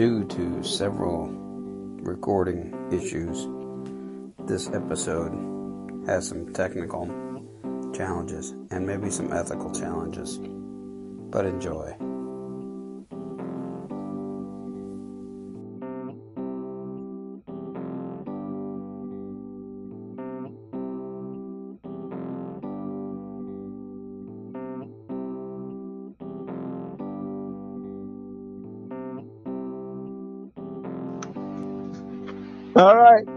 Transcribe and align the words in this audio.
Due 0.00 0.24
to 0.24 0.64
several 0.64 1.26
recording 2.00 2.74
issues, 2.90 3.46
this 4.48 4.66
episode 4.70 5.30
has 6.06 6.26
some 6.26 6.54
technical 6.54 7.04
challenges 7.94 8.54
and 8.70 8.86
maybe 8.86 9.10
some 9.10 9.30
ethical 9.30 9.70
challenges. 9.70 10.38
But 10.38 11.44
enjoy. 11.44 11.94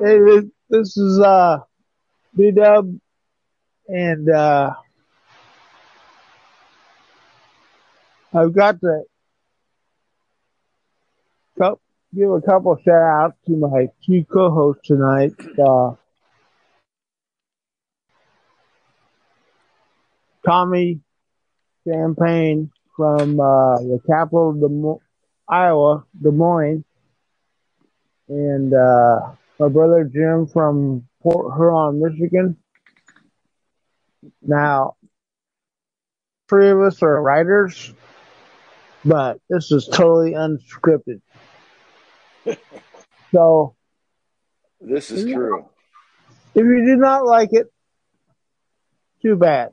Hey, 0.03 0.19
this- 0.19 0.97
is 0.97 1.19
uh 1.21 1.59
B 2.35 2.51
Dub, 2.51 2.99
and 3.87 4.29
uh 4.29 4.73
I've 8.33 8.53
got 8.53 8.79
to 8.81 9.03
give 12.15 12.29
a 12.31 12.41
couple 12.41 12.77
shout 12.83 13.23
outs 13.23 13.37
to 13.47 13.57
my 13.57 13.87
two 14.05 14.25
co-hosts 14.31 14.87
tonight. 14.87 15.33
Uh, 15.59 15.95
Tommy 20.45 20.99
Champagne 21.87 22.71
from 22.95 23.39
uh, 23.39 23.77
the 23.79 23.99
capital 24.07 24.51
of 24.51 24.59
Des 24.59 24.69
Mo- 24.69 25.01
Iowa, 25.49 26.05
Des 26.21 26.31
Moines, 26.31 26.83
and 28.29 28.73
uh, 28.73 29.19
my 29.59 29.67
brother 29.69 30.03
Jim 30.11 30.47
from 30.47 31.07
Port 31.21 31.55
Huron, 31.55 32.01
Michigan. 32.01 32.57
Now, 34.41 34.95
three 36.49 36.69
of 36.69 36.79
us 36.81 37.01
are 37.01 37.21
writers, 37.21 37.93
but 39.03 39.39
this 39.49 39.71
is 39.71 39.87
totally 39.87 40.33
unscripted. 40.33 41.21
So, 43.31 43.75
This 44.79 45.09
is 45.09 45.23
true. 45.23 45.65
if 46.53 46.63
you 46.63 46.85
do 46.85 46.97
not 46.97 47.25
like 47.25 47.49
it, 47.51 47.65
too 49.23 49.35
bad. 49.35 49.71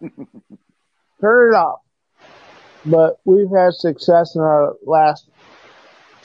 Turn 0.00 1.52
it 1.52 1.56
off. 1.56 1.80
But 2.86 3.18
we've 3.26 3.50
had 3.54 3.74
success 3.74 4.34
in 4.34 4.40
our 4.40 4.76
last 4.86 5.29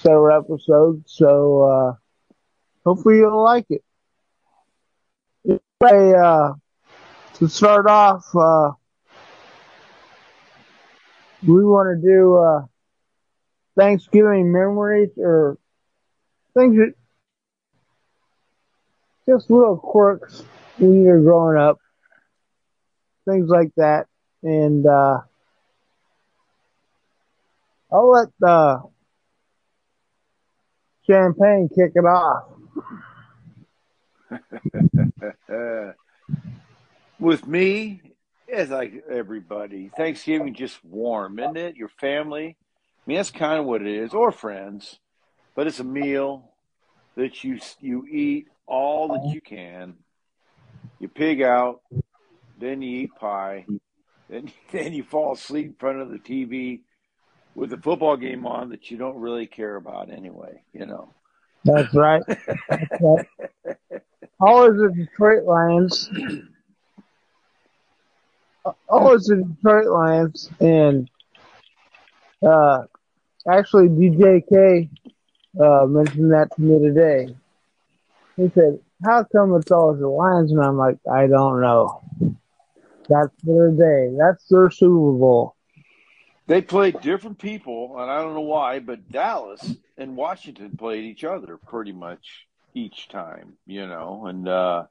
several 0.06 0.38
episodes, 0.44 1.14
so 1.18 1.64
uh, 1.64 1.94
hopefully 2.86 3.18
you'll 3.18 3.44
like 3.44 3.66
it. 3.70 3.84
Anyway, 5.48 6.14
uh, 6.18 6.54
to 7.36 7.48
start 7.48 7.88
off, 7.88 8.24
uh, 8.36 8.72
we 11.48 11.64
want 11.64 11.88
to 12.02 12.08
do 12.08 12.36
uh, 12.38 12.62
Thanksgiving 13.78 14.52
memories 14.52 15.10
or 15.18 15.58
things 16.56 16.78
that 16.78 16.94
just 19.28 19.50
little 19.50 19.78
quirks 19.78 20.44
when 20.78 21.04
you're 21.04 21.22
growing 21.22 21.58
up, 21.58 21.80
things 23.28 23.50
like 23.50 23.72
that, 23.78 24.08
and 24.44 24.86
uh, 24.86 25.20
I'll 27.92 28.12
let 28.12 28.30
uh, 28.44 28.78
Champagne 31.08 31.70
kick 31.70 31.92
it 31.96 32.06
off. 32.06 32.46
With 37.20 37.48
me, 37.48 38.02
it's 38.48 38.72
like 38.72 39.04
everybody. 39.10 39.90
Thanksgiving 39.96 40.54
just 40.54 40.84
warm, 40.84 41.40
isn't 41.40 41.58
it? 41.58 41.76
Your 41.76 41.90
family. 41.90 42.58
I 42.58 43.04
mean, 43.06 43.18
that's 43.18 43.32
kind 43.32 43.60
of 43.60 43.66
what 43.66 43.82
it 43.82 43.88
is, 43.88 44.14
or 44.14 44.32
friends. 44.32 45.00
But 45.56 45.68
it's 45.68 45.80
a 45.80 45.84
meal 45.84 46.52
that 47.16 47.44
you 47.44 47.60
you 47.80 48.06
eat 48.10 48.48
all 48.68 49.10
that 49.10 49.34
you 49.34 49.42
can. 49.42 49.96
You 51.00 51.08
pig 51.08 51.42
out, 51.42 51.82
then 52.60 52.82
you 52.82 53.04
eat 53.04 53.16
pie, 53.16 53.66
then 54.30 54.52
then 54.72 54.94
you 54.94 55.04
fall 55.04 55.34
asleep 55.34 55.68
in 55.68 55.74
front 55.74 56.02
of 56.02 56.10
the 56.10 56.20
TV 56.20 56.82
with 57.56 57.70
the 57.70 57.78
football 57.78 58.18
game 58.18 58.46
on 58.46 58.70
that 58.70 58.92
you 58.92 58.98
don't 58.98 59.18
really 59.18 59.48
care 59.48 59.78
about 59.78 60.12
anyway. 60.12 60.62
You 60.74 60.86
know. 60.86 61.14
That's 61.64 61.94
right. 61.96 62.22
That's 62.28 63.02
right. 63.02 63.26
Always 64.40 64.74
the 64.74 64.94
Detroit 64.96 65.46
Lions. 65.46 66.10
Always 68.90 69.26
the 69.26 69.38
Detroit 69.38 69.88
Lions, 69.88 70.50
and 70.60 71.10
uh, 72.46 72.84
actually 73.50 73.90
DJK 73.90 74.90
uh, 75.60 75.86
mentioned 75.88 76.32
that 76.32 76.50
to 76.56 76.62
me 76.62 76.80
today. 76.80 77.36
He 78.36 78.52
said, 78.54 78.80
"How 79.04 79.24
come 79.24 79.56
it's 79.56 79.72
always 79.72 80.00
the 80.00 80.08
Lions?" 80.08 80.52
And 80.52 80.62
I'm 80.62 80.78
like, 80.78 80.98
"I 81.12 81.28
don't 81.28 81.62
know. 81.62 82.02
That's 83.08 83.34
their 83.44 83.72
day. 83.72 84.16
That's 84.18 84.46
their 84.50 84.70
Super 84.70 85.18
Bowl." 85.18 85.55
They 86.48 86.62
played 86.62 87.02
different 87.02 87.40
people, 87.40 87.96
and 88.00 88.10
I 88.10 88.22
don't 88.22 88.36
know 88.36 88.42
why, 88.42 88.80
but 88.80 89.12
Dallas 89.12 89.76
and 89.98 90.16
Washington 90.16 90.78
played 90.78 91.04
each 91.04 91.24
other 91.24 91.58
pretty 91.58 91.92
much 91.92 92.46
each 92.74 93.10
time, 93.10 93.54
you 93.66 93.88
know, 93.88 94.28
and 94.28 94.48
uh, 94.48 94.84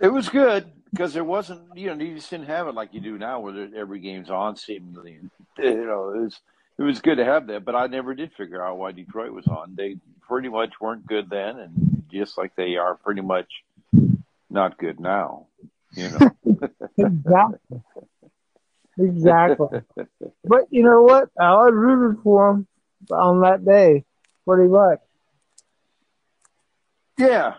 it 0.00 0.08
was 0.08 0.28
good 0.28 0.70
because 0.90 1.14
there 1.14 1.24
wasn't, 1.24 1.76
you 1.76 1.94
know, 1.94 2.04
you 2.04 2.14
just 2.14 2.30
didn't 2.30 2.46
have 2.46 2.68
it 2.68 2.74
like 2.74 2.94
you 2.94 3.00
do 3.00 3.18
now, 3.18 3.40
where 3.40 3.68
every 3.74 3.98
game's 3.98 4.30
on 4.30 4.56
seemingly. 4.56 5.18
You 5.58 5.84
know, 5.84 6.14
it 6.14 6.20
was 6.22 6.40
it 6.78 6.82
was 6.82 7.02
good 7.02 7.16
to 7.16 7.26
have 7.26 7.46
that, 7.48 7.66
but 7.66 7.74
I 7.74 7.86
never 7.86 8.14
did 8.14 8.32
figure 8.32 8.64
out 8.64 8.78
why 8.78 8.92
Detroit 8.92 9.32
was 9.32 9.46
on. 9.46 9.74
They 9.76 9.98
pretty 10.26 10.48
much 10.48 10.80
weren't 10.80 11.06
good 11.06 11.28
then, 11.28 11.58
and 11.58 12.02
just 12.10 12.38
like 12.38 12.56
they 12.56 12.76
are 12.76 12.94
pretty 12.94 13.20
much 13.20 13.50
not 14.48 14.78
good 14.78 14.98
now. 14.98 15.48
You 15.92 16.08
know. 16.08 16.30
Exactly. 16.96 17.82
Exactly. 18.98 19.80
But 20.44 20.62
you 20.70 20.82
know 20.82 21.02
what? 21.02 21.28
I 21.38 21.52
was 21.52 21.72
rooted 21.72 22.22
for 22.22 22.52
them 22.52 22.66
on 23.10 23.40
that 23.42 23.64
day, 23.64 24.04
pretty 24.46 24.68
much. 24.68 24.98
Yeah, 27.16 27.54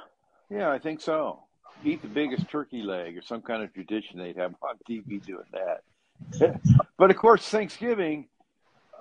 yeah, 0.49 0.69
I 0.69 0.79
think 0.79 1.01
so. 1.01 1.43
Eat 1.85 2.01
the 2.01 2.07
biggest 2.07 2.49
turkey 2.49 2.81
leg 2.81 3.17
or 3.17 3.21
some 3.21 3.41
kind 3.41 3.63
of 3.63 3.73
tradition 3.73 4.19
they'd 4.19 4.37
have 4.37 4.53
on 4.61 4.75
TV 4.89 5.23
doing 5.25 5.45
that. 5.53 6.59
but 6.97 7.09
of 7.09 7.17
course, 7.17 7.47
Thanksgiving, 7.47 8.27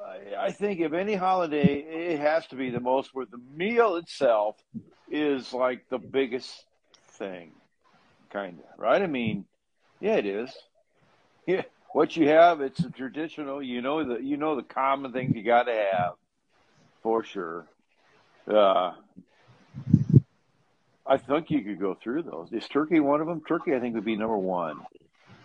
I, 0.05 0.47
I 0.47 0.53
think 0.53 0.81
if 0.81 0.93
any 0.93 1.15
holiday, 1.15 1.79
it 1.79 2.21
has 2.21 2.47
to 2.49 2.57
be 2.57 2.71
the 2.71 2.81
most 2.81 3.11
where 3.13 3.27
the 3.27 3.41
meal 3.55 3.97
itself 3.97 4.57
is 5.11 5.53
like 5.53 5.85
the 5.91 5.99
biggest 5.99 6.65
thing, 7.19 7.53
kind 8.31 8.59
of, 8.59 8.79
right? 8.79 9.03
I 9.03 9.07
mean, 9.07 9.45
yeah, 10.01 10.17
it 10.17 10.27
is. 10.27 10.55
Yeah, 11.47 11.63
what 11.93 12.17
you 12.17 12.29
have, 12.29 12.61
it's 12.61 12.81
a 12.81 12.91
traditional. 12.91 13.63
You 13.63 13.83
know 13.83 14.05
the 14.05 14.23
you 14.23 14.37
know 14.37 14.57
the 14.57 14.63
common 14.63 15.13
things 15.13 15.35
you 15.35 15.43
got 15.43 15.65
to 15.65 15.73
have 15.93 16.15
for 17.03 17.25
sure. 17.25 17.67
Uh, 18.47 18.93
I 21.07 21.17
think 21.17 21.51
you 21.51 21.63
could 21.63 21.81
go 21.81 21.95
through 21.95 22.23
those. 22.23 22.53
Is 22.53 22.67
turkey 22.69 23.01
one 23.01 23.21
of 23.21 23.27
them? 23.27 23.43
Turkey, 23.47 23.75
I 23.75 23.81
think, 23.81 23.95
would 23.95 24.05
be 24.05 24.17
number 24.17 24.37
one. 24.37 24.81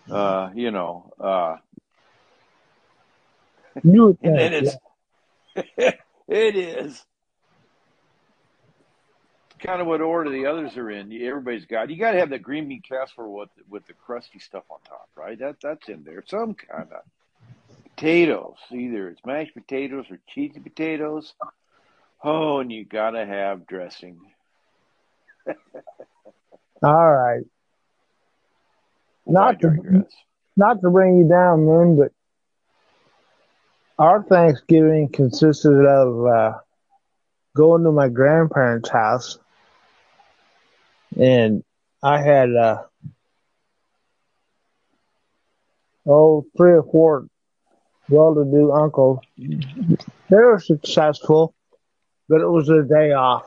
Uh, 0.10 0.50
you 0.56 0.72
know, 0.72 1.12
uh, 1.20 1.58
You 3.84 4.18
and 4.24 4.38
then 4.38 4.54
it's 4.54 4.76
it 6.28 6.56
is 6.56 7.04
kind 9.60 9.82
of 9.82 9.88
what 9.88 10.02
order 10.02 10.30
the 10.30 10.46
others 10.46 10.78
are 10.78 10.90
in. 10.90 11.12
Everybody's 11.14 11.66
got. 11.66 11.90
You 11.90 11.98
got 11.98 12.12
to 12.12 12.20
have 12.20 12.30
the 12.30 12.40
green 12.40 12.68
bean 12.68 12.82
casserole 12.82 13.34
with 13.34 13.50
with 13.70 13.86
the 13.88 13.94
crusty 13.94 14.40
stuff 14.40 14.64
on 14.70 14.80
top, 14.88 15.10
right? 15.16 15.38
That 15.38 15.58
that's 15.62 15.90
in 15.90 16.04
there. 16.04 16.24
Some 16.28 16.54
kind 16.54 16.88
of 16.92 17.04
potatoes. 17.96 18.58
Either 18.72 19.10
it's 19.10 19.26
mashed 19.26 19.54
potatoes 19.54 20.06
or 20.10 20.20
cheesy 20.34 20.60
potatoes. 20.60 21.34
Oh, 22.24 22.60
and 22.60 22.72
you 22.72 22.86
got 22.86 23.12
to 23.12 23.26
have 23.26 23.68
dressing. 23.68 24.20
all 26.84 27.12
right. 27.12 27.44
Not 29.26 29.60
to 29.62 30.06
not 30.56 30.82
to 30.82 30.90
bring 30.90 31.20
you 31.20 31.28
down, 31.28 31.66
Moon, 31.66 31.98
but 31.98 32.12
our 34.00 34.24
Thanksgiving 34.24 35.10
consisted 35.10 35.86
of 35.86 36.26
uh, 36.26 36.58
going 37.56 37.84
to 37.84 37.92
my 37.92 38.08
grandparents' 38.08 38.90
house, 38.90 39.38
and 41.20 41.64
I 42.04 42.22
had 42.22 42.54
uh, 42.56 42.84
oh 46.06 46.46
three 46.56 46.74
or 46.74 46.84
four 46.84 47.28
well-to-do 48.10 48.72
uncles. 48.72 49.20
They 49.38 50.38
were 50.38 50.60
successful, 50.60 51.54
but 52.30 52.42
it 52.42 52.48
was 52.48 52.70
a 52.70 52.84
day 52.84 53.12
off. 53.12 53.46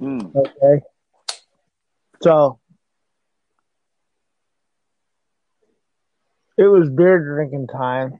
Mm. 0.00 0.34
Okay, 0.34 0.84
so 2.22 2.58
it 6.56 6.64
was 6.64 6.90
beer 6.90 7.18
drinking 7.24 7.68
time. 7.68 8.18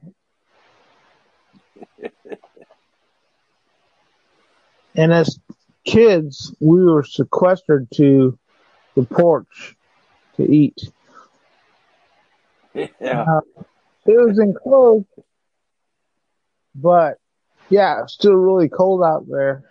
and 4.97 5.13
as 5.13 5.39
kids, 5.85 6.55
we 6.61 6.85
were 6.85 7.05
sequestered 7.05 7.89
to 7.95 8.39
the 8.95 9.05
porch 9.05 9.77
to 10.37 10.43
eat. 10.43 10.79
Yeah. 12.75 12.89
Uh, 13.23 13.41
it 14.07 14.17
was 14.19 14.39
enclosed, 14.39 15.07
but 16.75 17.19
yeah, 17.71 18.03
it's 18.03 18.15
still 18.15 18.35
really 18.35 18.69
cold 18.69 19.03
out 19.03 19.27
there. 19.29 19.63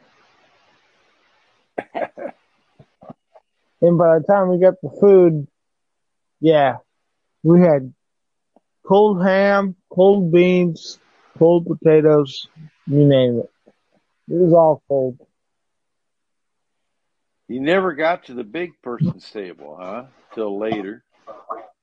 and 3.81 3.97
by 3.97 4.19
the 4.19 4.25
time 4.25 4.49
we 4.49 4.59
got 4.59 4.75
the 4.81 4.89
food, 5.01 5.47
yeah, 6.39 6.77
we 7.43 7.59
had 7.61 7.93
cold 8.85 9.21
ham, 9.23 9.75
cold 9.89 10.31
beans, 10.31 10.99
cold 11.37 11.67
potatoes, 11.67 12.47
you 12.87 13.05
name 13.05 13.39
it. 13.39 13.51
It 14.29 14.35
was 14.35 14.53
all 14.53 14.81
cold. 14.87 15.19
You 17.53 17.59
never 17.59 17.93
got 17.93 18.25
to 18.25 18.33
the 18.33 18.43
big 18.43 18.71
person's 18.81 19.29
table, 19.29 19.77
huh? 19.79 20.05
Till 20.33 20.57
later. 20.57 21.03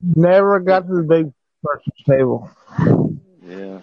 Never 0.03 0.59
got 0.59 0.89
to 0.89 0.95
the 0.97 1.05
big 1.05 1.33
person's 1.63 2.05
table. 2.09 2.51
Yeah. 3.47 3.81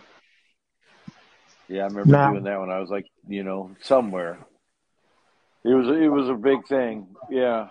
Yeah, 1.69 1.83
I 1.83 1.87
remember 1.87 2.11
Nah. 2.11 2.31
doing 2.31 2.43
that 2.43 2.59
when 2.59 2.69
I 2.69 2.79
was 2.79 2.89
like, 2.89 3.05
you 3.29 3.45
know, 3.45 3.71
somewhere. 3.79 4.37
It 5.63 5.73
was 5.73 5.87
it 5.87 6.09
was 6.09 6.27
a 6.27 6.33
big 6.33 6.67
thing. 6.67 7.07
Yeah. 7.29 7.69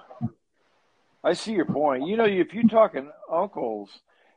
I 1.22 1.34
see 1.34 1.52
your 1.52 1.66
point. 1.66 2.06
You 2.06 2.16
know, 2.16 2.24
if 2.24 2.54
you're 2.54 2.64
talking 2.68 3.10
uncles, 3.30 3.90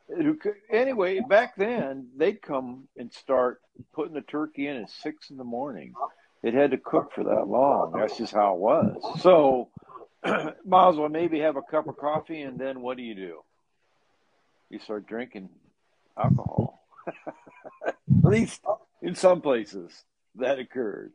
who 0.09 0.37
anyway, 0.69 1.21
back 1.21 1.55
then 1.55 2.09
they'd 2.17 2.41
come 2.41 2.89
and 2.97 3.13
start 3.13 3.61
putting 3.93 4.13
the 4.13 4.23
turkey 4.23 4.67
in 4.67 4.75
at 4.75 4.89
six 4.89 5.29
in 5.29 5.37
the 5.37 5.45
morning. 5.45 5.93
It 6.41 6.53
had 6.53 6.71
to 6.71 6.77
cook 6.77 7.12
for 7.13 7.24
that 7.25 7.47
long. 7.47 7.91
That's 7.97 8.18
just 8.18 8.33
how 8.33 8.53
it 8.56 8.59
was. 8.59 9.21
So, 9.21 9.69
might 10.24 10.89
as 10.89 10.95
well 10.95 11.09
maybe 11.09 11.39
have 11.39 11.57
a 11.57 11.62
cup 11.62 11.88
of 11.88 11.97
coffee, 11.97 12.41
and 12.41 12.57
then 12.57 12.81
what 12.81 12.97
do 12.97 13.03
you 13.03 13.15
do? 13.15 13.39
You 14.69 14.80
start 14.80 15.06
drinking 15.07 15.50
alcohol. 16.18 16.81
At 17.88 17.95
least 18.24 18.62
in 19.01 19.15
some 19.15 19.41
places 19.41 19.91
that 20.36 20.59
occurred. 20.59 21.13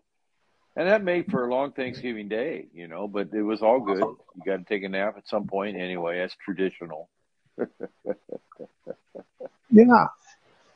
And 0.77 0.89
that 0.89 1.05
made 1.05 1.31
for 1.31 1.47
a 1.47 1.51
long 1.55 1.71
Thanksgiving 1.71 2.29
day, 2.29 2.67
you 2.75 2.89
know, 2.89 3.07
but 3.07 3.33
it 3.33 3.43
was 3.43 3.63
all 3.63 3.79
good. 3.81 4.01
You 4.01 4.43
got 4.45 4.57
to 4.57 4.65
take 4.65 4.83
a 4.83 4.89
nap 4.89 5.15
at 5.17 5.29
some 5.29 5.47
point 5.47 5.77
anyway. 5.77 6.19
That's 6.19 6.35
traditional. 6.45 7.09
Yeah, 9.71 10.07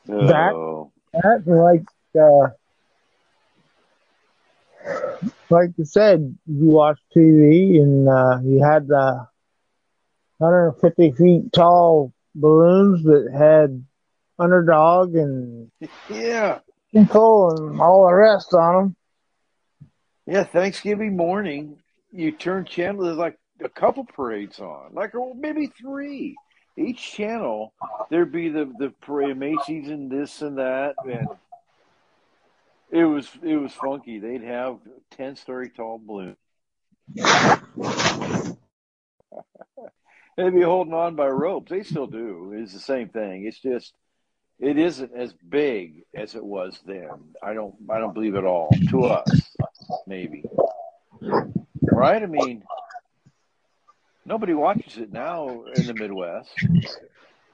That- 0.06 0.52
Oh, 0.52 0.92
that 1.12 1.46
like 1.46 1.84
uh, 2.20 2.48
like 5.50 5.70
you 5.76 5.84
said, 5.84 6.36
you 6.46 6.66
watched 6.66 7.02
TV 7.14 7.80
and 7.80 8.08
uh, 8.08 8.38
you 8.44 8.62
had 8.62 8.88
the 8.88 9.26
150 10.38 11.12
feet 11.12 11.52
tall 11.52 12.12
balloons 12.34 13.02
that 13.04 13.32
had 13.36 13.84
underdog 14.38 15.14
and 15.14 15.70
yeah. 16.08 16.60
Tinkle 16.92 17.50
and 17.56 17.80
all 17.80 18.06
the 18.06 18.14
rest 18.14 18.54
on 18.54 18.74
them. 18.74 18.96
Yeah, 20.26 20.44
Thanksgiving 20.44 21.16
morning, 21.16 21.78
you 22.12 22.32
turn 22.32 22.64
channel. 22.64 23.04
There's 23.04 23.16
like 23.16 23.38
a 23.62 23.68
couple 23.68 24.04
parades 24.04 24.60
on, 24.60 24.90
like 24.92 25.14
or 25.14 25.34
maybe 25.34 25.66
three. 25.66 26.36
Each 26.76 27.12
channel, 27.12 27.72
there'd 28.10 28.30
be 28.30 28.48
the 28.48 28.72
the 28.78 28.90
parade, 29.02 29.36
Macy's 29.36 29.88
and 29.88 30.10
this 30.10 30.42
and 30.42 30.58
that, 30.58 30.94
and 31.04 31.26
it 32.90 33.04
was 33.04 33.28
it 33.42 33.56
was 33.56 33.72
funky. 33.72 34.18
They'd 34.18 34.42
have 34.42 34.78
ten 35.10 35.36
story 35.36 35.70
tall 35.70 36.00
balloons. 36.04 36.36
They'd 40.36 40.54
be 40.54 40.62
holding 40.62 40.94
on 40.94 41.16
by 41.16 41.26
ropes. 41.26 41.70
They 41.70 41.82
still 41.82 42.06
do. 42.06 42.52
It's 42.54 42.72
the 42.72 42.80
same 42.80 43.08
thing. 43.08 43.44
It's 43.44 43.60
just 43.60 43.92
it 44.58 44.78
isn't 44.78 45.12
as 45.14 45.32
big 45.32 46.04
as 46.14 46.34
it 46.34 46.44
was 46.44 46.80
then. 46.86 47.10
I 47.42 47.54
don't 47.54 47.74
I 47.90 47.98
don't 47.98 48.14
believe 48.14 48.36
at 48.36 48.44
all. 48.44 48.70
To 48.90 49.04
us, 49.04 49.56
maybe. 50.06 50.44
Right? 51.82 52.22
I 52.22 52.26
mean 52.26 52.62
nobody 54.24 54.54
watches 54.54 54.98
it 54.98 55.12
now 55.12 55.64
in 55.74 55.86
the 55.86 55.94
Midwest. 55.94 56.50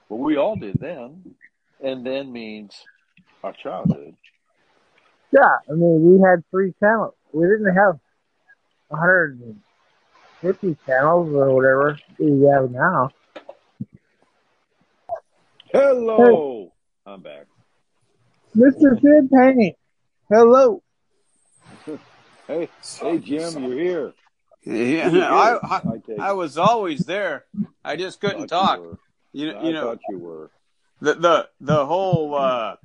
But 0.09 0.17
we 0.17 0.37
all 0.37 0.55
did 0.55 0.77
then. 0.79 1.35
And 1.83 2.05
then 2.05 2.31
means 2.31 2.79
our 3.43 3.53
childhood. 3.53 4.15
Yeah, 5.35 5.57
I 5.69 5.73
mean, 5.73 6.13
we 6.13 6.21
had 6.21 6.43
three 6.49 6.73
channels. 6.79 7.13
We 7.33 7.45
didn't 7.45 7.75
have 7.75 7.99
150 8.87 10.77
channels 10.85 11.33
or 11.33 11.53
whatever 11.53 11.99
we 12.17 12.47
have 12.47 12.71
now. 12.71 13.09
Hello. 15.73 16.71
I'm 17.05 17.21
back. 17.21 17.47
Mr. 18.55 19.01
Sid 19.01 19.29
Payne, 19.29 19.73
hello. 20.29 20.81
Hey, 22.47 22.69
hey, 23.01 23.17
Jim, 23.17 23.63
you're 23.63 23.79
here. 23.79 24.13
Yeah, 24.63 25.09
You're 25.09 25.23
I, 25.23 25.47
here. 25.47 25.59
I, 25.63 25.81
take 26.07 26.19
I 26.19 26.33
was 26.33 26.59
always 26.59 26.99
there. 26.99 27.45
I 27.83 27.95
just 27.95 28.21
couldn't 28.21 28.49
Thought 28.49 28.77
talk. 28.77 28.77
You 28.77 28.83
were. 28.83 28.99
You, 29.33 29.51
know, 29.51 29.57
I 29.57 29.63
you 29.63 29.73
know 29.73 29.81
thought 29.89 29.99
you 30.09 30.19
were. 30.19 30.51
the 31.01 31.15
the 31.15 31.49
the 31.59 31.85
whole 31.87 32.35
uh, 32.35 32.75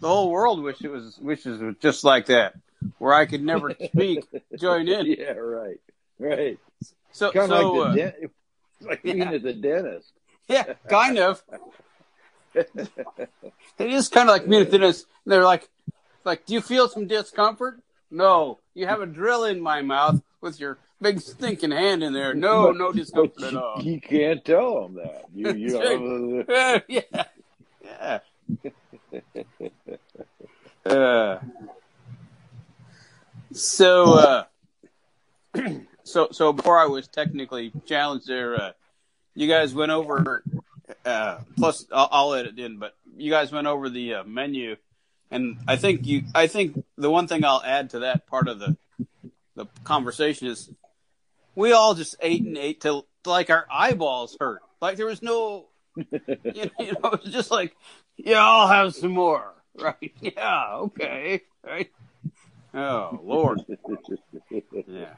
the 0.00 0.08
whole 0.08 0.30
world 0.30 0.62
wish 0.62 0.82
it 0.82 0.90
was 0.90 1.18
wishes 1.20 1.60
was 1.60 1.74
just 1.80 2.04
like 2.04 2.26
that, 2.26 2.54
where 2.98 3.12
I 3.14 3.26
could 3.26 3.42
never 3.42 3.72
speak, 3.84 4.24
join 4.58 4.88
in. 4.88 5.06
Yeah, 5.06 5.32
right. 5.32 5.80
Right. 6.18 6.58
So 7.12 7.30
Kind 7.32 7.50
of 7.52 7.60
so 7.60 7.72
like 7.72 7.88
uh, 7.88 7.92
the 7.92 7.96
den- 8.00 8.30
like 8.82 9.02
being 9.02 9.22
at 9.22 9.42
the 9.42 9.52
dentist. 9.52 10.12
yeah, 10.48 10.74
kind 10.88 11.18
of. 11.18 11.42
It 13.78 13.90
is 13.92 14.08
kind 14.08 14.28
of 14.28 14.32
like 14.32 14.46
me 14.48 14.62
and 14.62 14.70
Dennis. 14.70 15.04
They're 15.24 15.44
like, 15.44 15.68
like, 16.24 16.46
do 16.46 16.54
you 16.54 16.60
feel 16.60 16.88
some 16.88 17.06
discomfort? 17.06 17.80
No. 18.10 18.58
You 18.74 18.86
have 18.86 19.00
a 19.00 19.06
drill 19.06 19.44
in 19.44 19.60
my 19.60 19.82
mouth 19.82 20.20
with 20.40 20.58
your 20.58 20.78
big 21.00 21.20
stinking 21.20 21.70
hand 21.70 22.02
in 22.02 22.12
there. 22.12 22.34
No, 22.34 22.72
no 22.72 22.90
discomfort 22.90 23.42
at 23.44 23.54
all. 23.54 23.80
You 23.80 24.00
can't 24.00 24.44
tell 24.44 24.82
them 24.88 24.94
that. 24.94 25.24
You, 25.32 25.52
you 25.52 25.68
know, 25.68 26.44
yeah, 26.88 27.24
yeah. 27.84 28.18
Uh, 30.84 31.38
so, 33.52 34.12
uh, 34.14 34.44
so, 36.04 36.28
so 36.30 36.52
before 36.52 36.78
I 36.78 36.86
was 36.86 37.08
technically 37.08 37.72
challenged 37.86 38.26
there, 38.26 38.60
uh, 38.60 38.72
you 39.34 39.48
guys 39.48 39.74
went 39.74 39.92
over. 39.92 40.42
Uh, 41.04 41.38
plus, 41.56 41.86
I'll, 41.92 42.08
I'll 42.10 42.34
edit 42.34 42.58
in, 42.58 42.78
but 42.78 42.94
you 43.16 43.30
guys 43.30 43.52
went 43.52 43.66
over 43.66 43.88
the 43.88 44.14
uh, 44.14 44.24
menu, 44.24 44.76
and 45.30 45.58
I 45.66 45.76
think 45.76 46.06
you. 46.06 46.22
I 46.34 46.46
think 46.46 46.82
the 46.96 47.10
one 47.10 47.26
thing 47.28 47.44
I'll 47.44 47.62
add 47.62 47.90
to 47.90 48.00
that 48.00 48.26
part 48.26 48.48
of 48.48 48.58
the 48.58 48.76
the 49.54 49.66
conversation 49.84 50.46
is 50.46 50.70
we 51.54 51.72
all 51.72 51.94
just 51.94 52.16
ate 52.20 52.42
and 52.42 52.56
ate 52.56 52.80
till 52.80 53.06
like 53.26 53.50
our 53.50 53.66
eyeballs 53.70 54.36
hurt. 54.40 54.62
Like 54.80 54.96
there 54.96 55.06
was 55.06 55.22
no, 55.22 55.66
you 55.96 56.06
know 56.14 56.70
it 56.78 57.02
was 57.02 57.32
just 57.32 57.50
like, 57.50 57.76
yeah, 58.18 58.44
I'll 58.44 58.68
have 58.68 58.94
some 58.94 59.12
more, 59.12 59.54
right? 59.80 60.12
Yeah, 60.20 60.74
okay, 60.74 61.42
right. 61.64 61.90
Oh 62.74 63.20
Lord, 63.24 63.60
yeah, 64.86 65.14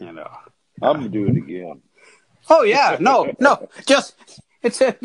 you 0.00 0.12
know. 0.12 0.28
I'm 0.82 0.96
gonna 0.96 1.08
do 1.08 1.26
it 1.28 1.36
again. 1.36 1.80
Oh 2.48 2.62
yeah, 2.62 2.96
no, 2.98 3.32
no, 3.38 3.68
just 3.86 4.16
it's 4.62 4.80
a 4.80 4.96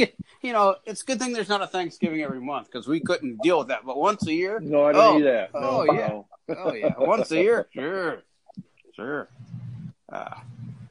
you 0.42 0.54
know 0.54 0.76
it's 0.86 1.04
a 1.04 1.06
good 1.06 1.20
thing 1.20 1.34
there's 1.34 1.50
not 1.50 1.62
a 1.62 1.68
Thanksgiving 1.68 2.22
every 2.24 2.42
month 2.42 2.68
because 2.72 2.88
we 2.88 3.00
couldn't 3.00 3.42
deal 3.42 3.60
with 3.60 3.68
that. 3.68 3.86
But 3.86 3.98
once 3.98 4.26
a 4.26 4.34
year, 4.34 4.60
No, 4.60 4.86
I 4.86 4.94
don't 4.94 5.04
Oh. 5.06 5.18
need 5.18 5.26
that. 5.26 5.54
No, 5.54 5.60
Oh, 5.62 5.84
yeah. 5.84 5.94
no. 5.94 6.28
oh 6.58 6.74
yeah, 6.74 6.94
once 6.98 7.30
a 7.32 7.42
year, 7.42 7.68
sure, 7.74 8.24
sure. 8.96 9.30
Uh, 10.12 10.36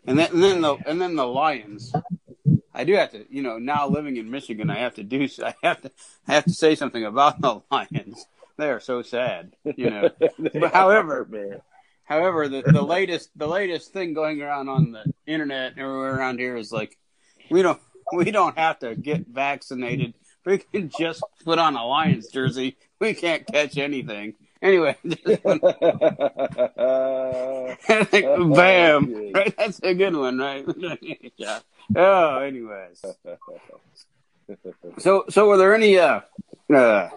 and 0.07 0.19
then 0.19 0.31
and 0.33 0.43
then 0.43 0.61
the 0.61 0.77
and 0.87 1.01
then 1.01 1.17
the 1.17 1.27
Lions. 1.27 1.93
I 2.75 2.85
do 2.85 2.95
have 2.95 3.13
to, 3.13 3.25
you 3.31 3.43
know, 3.43 3.59
now 3.59 3.89
living 3.89 4.17
in 4.17 4.31
Michigan, 4.31 4.71
I 4.71 4.79
have 4.79 4.95
to 4.97 5.03
do, 5.03 5.29
I 5.45 5.55
have 5.63 5.83
to, 5.83 5.91
I 6.27 6.35
have 6.35 6.45
to 6.45 6.53
say 6.53 6.75
something 6.75 7.05
about 7.05 7.41
the 7.41 7.63
Lions. 7.71 8.27
They 8.57 8.71
are 8.71 8.81
so 8.81 9.03
sad, 9.03 9.55
you 9.77 9.91
know. 9.91 10.11
But 10.39 10.73
however, 10.73 11.27
man, 11.29 11.61
However, 12.05 12.49
the, 12.49 12.61
the 12.61 12.83
latest 12.83 13.31
the 13.35 13.49
latest 13.49 13.95
thing 13.95 14.13
going 14.13 14.43
around 14.43 14.69
on 14.69 14.93
the 14.93 15.05
internet 15.27 15.73
and 15.73 15.81
everywhere 15.81 16.15
around 16.15 16.39
here 16.39 16.55
is 16.55 16.71
like 16.71 16.99
we 17.51 17.63
don't 17.63 17.81
we 18.13 18.31
don't 18.31 18.59
have 18.59 18.79
to 18.81 18.95
get 18.95 19.27
vaccinated 19.27 20.13
we 20.45 20.59
can 20.59 20.91
just 20.91 21.23
put 21.45 21.59
on 21.59 21.75
a 21.77 21.85
Lions 21.87 22.29
jersey. 22.29 22.77
We 23.01 23.15
can't 23.15 23.47
catch 23.47 23.79
anything. 23.79 24.35
Anyway, 24.63 24.97
bam! 25.05 25.23
Right, 29.33 29.55
that's 29.59 29.81
a 29.83 29.95
good 29.95 30.17
one, 30.17 30.39
right? 30.39 30.65
yeah. 31.37 31.59
Oh, 31.97 32.39
anyways. 32.39 33.05
So, 34.99 35.25
so 35.29 35.49
were 35.49 35.57
there 35.57 35.75
any 35.75 35.99
uh, 35.99 36.21
uh, 36.73 37.09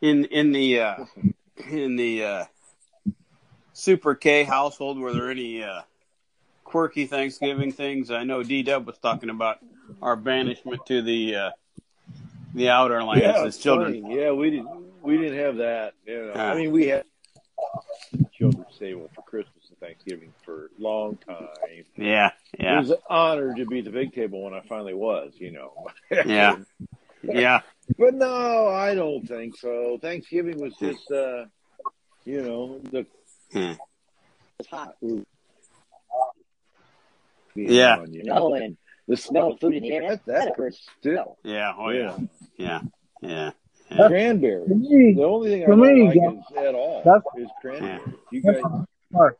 in 0.00 0.24
in 0.26 0.52
the 0.52 0.80
uh, 0.80 1.04
in 1.68 1.96
the 1.96 2.24
uh, 2.24 2.44
Super 3.72 4.14
K 4.14 4.44
household? 4.44 4.98
Were 4.98 5.12
there 5.12 5.30
any 5.30 5.62
uh, 5.62 5.82
quirky 6.64 7.06
Thanksgiving 7.06 7.72
things? 7.72 8.10
I 8.10 8.24
know 8.24 8.42
D 8.42 8.62
Dub 8.62 8.86
was 8.86 8.98
talking 8.98 9.30
about 9.30 9.58
our 10.02 10.16
banishment 10.16 10.84
to 10.86 11.02
the 11.02 11.36
uh, 11.36 11.50
the 12.54 12.70
outer 12.70 13.02
lands 13.04 13.22
yeah, 13.22 13.44
as 13.44 13.58
children. 13.58 14.02
funny. 14.02 14.16
Yeah, 14.16 14.32
we 14.32 14.50
didn't 14.50 14.68
we 15.02 15.16
didn't 15.18 15.38
have 15.38 15.56
that. 15.56 15.94
You 16.06 16.26
know, 16.26 16.32
Ah. 16.34 16.50
I 16.50 16.54
mean, 16.56 16.72
we 16.72 16.88
had 16.88 17.04
children's 18.32 18.76
table 18.78 19.10
for 19.14 19.22
Christmas 19.22 19.68
and 19.68 19.78
Thanksgiving 19.78 20.32
for 20.44 20.70
a 20.78 20.82
long 20.82 21.16
time. 21.18 21.48
Yeah, 21.96 22.30
yeah, 22.76 22.80
was 22.80 22.90
an 22.90 22.96
honor 23.10 23.54
to 23.54 23.66
be 23.66 23.78
at 23.80 23.84
the 23.86 23.90
big 23.90 24.12
table 24.14 24.42
when 24.44 24.54
I 24.54 24.60
finally 24.68 24.94
was. 24.94 25.32
You 25.38 25.52
know. 25.52 25.72
Yeah. 26.26 26.56
yeah, 27.22 27.60
But 27.98 28.14
no, 28.14 28.68
I 28.68 28.94
don't 28.94 29.26
think 29.26 29.56
so. 29.56 29.98
Thanksgiving 30.00 30.60
was 30.60 30.74
just, 30.76 31.10
uh, 31.10 31.46
you 32.24 32.42
know, 32.42 32.78
the 32.92 33.04
Hmm. 33.52 33.72
it's 34.60 34.68
hot. 34.68 34.94
Ooh. 35.02 35.24
Yeah. 37.54 38.04
You 38.08 38.24
know, 38.24 38.54
and 38.54 38.76
the 39.08 39.16
smell 39.16 39.52
of 39.52 39.60
food 39.60 39.74
in 39.74 39.82
the 39.82 39.92
air, 39.92 40.08
that, 40.16 40.26
that 40.26 40.56
hurts 40.56 40.86
still. 41.00 41.38
yeah. 41.42 41.72
Oh 41.76 41.90
yeah, 41.90 42.16
yeah, 42.58 42.80
yeah. 43.22 43.50
Cranberry. 44.08 44.66
Me, 44.68 45.14
The 45.14 45.22
only 45.24 45.50
thing 45.50 45.62
I 45.62 45.66
For 45.66 45.76
don't 45.76 45.80
me, 45.94 46.06
like 46.08 46.16
yeah. 46.16 46.30
is 46.30 46.68
at 46.68 46.74
all 46.74 47.02
That's- 47.04 47.22
is 47.44 47.48
cranberry. 47.60 48.00
You 48.32 48.42
guys, 48.42 48.62
part. 49.12 49.38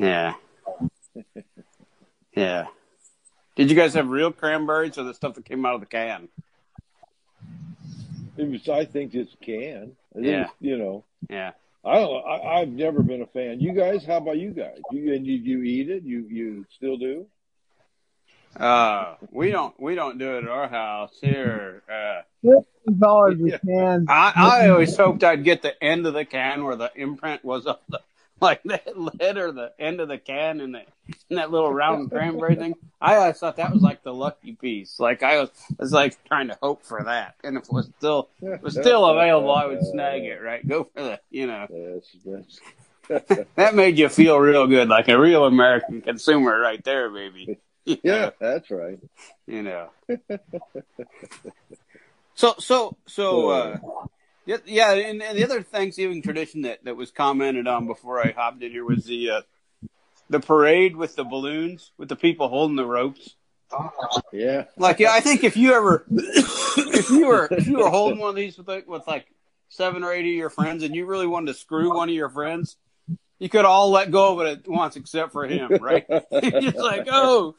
Yeah. 0.00 0.34
Yeah. 2.36 2.66
Did 3.56 3.68
you 3.70 3.76
guys 3.76 3.94
have 3.94 4.08
real 4.08 4.30
cranberries 4.32 4.96
or 4.96 5.02
the 5.02 5.12
stuff 5.14 5.34
that 5.34 5.44
came 5.44 5.66
out 5.66 5.74
of 5.74 5.80
the 5.80 5.86
can? 5.86 6.28
it 8.36 8.48
was, 8.48 8.68
I 8.68 8.84
think 8.84 9.14
it's 9.14 9.34
can. 9.42 9.92
I 10.12 10.14
think 10.14 10.26
Yeah. 10.26 10.42
it's, 10.44 10.52
you 10.60 10.78
know, 10.78 11.04
Yeah. 11.28 11.50
I 11.84 11.94
don't 11.94 12.04
know. 12.12 12.18
I, 12.18 12.60
I've 12.60 12.68
never 12.68 13.02
been 13.02 13.20
a 13.22 13.26
fan. 13.26 13.58
You 13.60 13.72
guys, 13.72 14.04
how 14.06 14.18
about 14.18 14.38
you 14.38 14.50
guys? 14.52 14.78
You 14.92 15.12
and 15.12 15.26
you, 15.26 15.34
you 15.34 15.62
eat 15.64 15.90
it? 15.90 16.02
You 16.04 16.20
you 16.30 16.66
still 16.76 16.96
do? 16.96 17.26
Uh, 18.56 19.14
we 19.30 19.50
don't 19.50 19.78
we 19.80 19.94
don't 19.94 20.18
do 20.18 20.36
it 20.36 20.44
at 20.44 20.48
our 20.50 20.68
house 20.68 21.16
here. 21.20 21.82
Uh, 21.90 22.22
Fifty 22.42 22.98
dollars 22.98 23.38
Yeah. 23.40 23.54
a 23.56 23.58
can. 23.60 24.06
I 24.08 24.32
I 24.36 24.68
always 24.68 24.96
hoped 24.96 25.24
I'd 25.24 25.42
get 25.44 25.62
the 25.62 25.82
end 25.82 26.06
of 26.06 26.14
the 26.14 26.24
can 26.24 26.64
where 26.64 26.76
the 26.76 26.90
imprint 26.94 27.44
was 27.44 27.66
of 27.66 27.78
the 27.88 28.00
like 28.42 28.62
that 28.64 28.98
lid 28.98 29.36
or 29.36 29.52
the 29.52 29.72
end 29.78 30.00
of 30.00 30.08
the 30.08 30.18
can 30.18 30.60
and 30.60 30.74
the 30.74 30.82
and 31.28 31.38
that 31.38 31.50
little 31.50 31.72
round 31.72 32.10
cranberry 32.10 32.56
thing. 32.56 32.74
I 33.00 33.16
always 33.16 33.38
thought 33.38 33.56
that 33.56 33.72
was 33.72 33.82
like 33.82 34.02
the 34.02 34.14
lucky 34.14 34.52
piece. 34.52 34.98
Like 34.98 35.22
I 35.22 35.40
was 35.40 35.50
was 35.78 35.92
like 35.92 36.22
trying 36.24 36.48
to 36.48 36.58
hope 36.62 36.84
for 36.84 37.02
that, 37.04 37.34
and 37.44 37.56
if 37.56 37.64
it 37.64 37.72
was 37.72 37.90
still 37.98 38.28
if 38.40 38.54
it 38.54 38.62
was 38.62 38.74
still 38.74 39.06
available, 39.06 39.52
I 39.52 39.66
would 39.66 39.84
snag 39.84 40.22
it. 40.22 40.40
Right, 40.42 40.66
go 40.66 40.84
for 40.84 41.02
the 41.02 41.20
you 41.30 41.46
know. 41.46 41.66
That 43.56 43.74
made 43.74 43.98
you 43.98 44.08
feel 44.08 44.38
real 44.38 44.68
good, 44.68 44.88
like 44.88 45.08
a 45.08 45.18
real 45.18 45.44
American 45.44 46.00
consumer, 46.00 46.60
right 46.60 46.82
there, 46.84 47.10
baby. 47.10 47.58
You 47.84 47.96
yeah, 48.04 48.12
know, 48.12 48.32
that's 48.38 48.70
right. 48.70 49.00
you 49.48 49.62
know. 49.64 49.88
So, 52.34 52.54
so, 52.58 52.96
so, 53.06 53.50
uh, 53.50 53.78
yeah, 54.50 54.56
yeah. 54.66 54.92
And, 54.92 55.22
and 55.22 55.38
the 55.38 55.44
other 55.44 55.62
Thanksgiving 55.62 56.22
tradition 56.22 56.62
that 56.62 56.84
that 56.84 56.96
was 56.96 57.10
commented 57.10 57.66
on 57.66 57.86
before 57.86 58.20
I 58.24 58.32
hopped 58.32 58.62
in 58.62 58.72
here 58.72 58.84
was 58.84 59.04
the 59.04 59.30
uh, 59.30 59.40
the 60.28 60.40
parade 60.40 60.96
with 60.96 61.16
the 61.16 61.24
balloons, 61.24 61.92
with 61.98 62.08
the 62.08 62.16
people 62.16 62.48
holding 62.48 62.76
the 62.76 62.86
ropes. 62.86 63.36
Yeah. 64.32 64.64
Like, 64.76 64.98
yeah, 64.98 65.12
I 65.12 65.20
think 65.20 65.44
if 65.44 65.56
you 65.56 65.74
ever, 65.74 66.04
if 66.10 67.10
you 67.10 67.26
were 67.26 67.48
if 67.50 67.66
you 67.66 67.78
were 67.78 67.90
holding 67.90 68.18
one 68.18 68.30
of 68.30 68.36
these 68.36 68.58
with 68.58 68.66
like, 68.66 68.88
with 68.88 69.06
like 69.06 69.26
seven 69.68 70.02
or 70.02 70.12
eight 70.12 70.26
of 70.26 70.32
your 70.32 70.50
friends, 70.50 70.82
and 70.82 70.94
you 70.94 71.06
really 71.06 71.26
wanted 71.26 71.52
to 71.52 71.58
screw 71.58 71.94
one 71.94 72.08
of 72.08 72.14
your 72.14 72.30
friends, 72.30 72.76
you 73.38 73.48
could 73.48 73.64
all 73.64 73.90
let 73.90 74.10
go 74.10 74.40
of 74.40 74.46
it 74.46 74.58
at 74.58 74.68
once, 74.68 74.96
except 74.96 75.32
for 75.32 75.46
him, 75.46 75.70
right? 75.80 76.04
You're 76.30 76.72
like, 76.72 77.06
oh, 77.10 77.54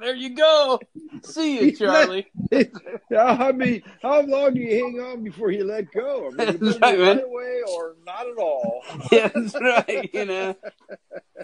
there 0.00 0.14
you 0.16 0.34
go. 0.34 0.80
See 1.22 1.60
you, 1.60 1.72
Charlie. 1.76 2.26
I 2.52 3.52
mean, 3.52 3.82
how 4.02 4.22
long 4.22 4.54
do 4.54 4.60
you 4.60 4.84
hang 4.84 5.00
on 5.00 5.22
before 5.22 5.50
you 5.50 5.64
let 5.64 5.92
go? 5.92 6.28
I 6.28 6.30
mean, 6.30 6.58
That's 6.60 6.78
right, 6.80 6.98
right 6.98 7.22
away 7.22 7.60
or 7.76 7.96
not 8.06 8.26
at 8.26 8.36
all. 8.38 8.82
That's 9.10 9.54
right. 9.54 10.10
You 10.12 10.24
know, 10.24 10.56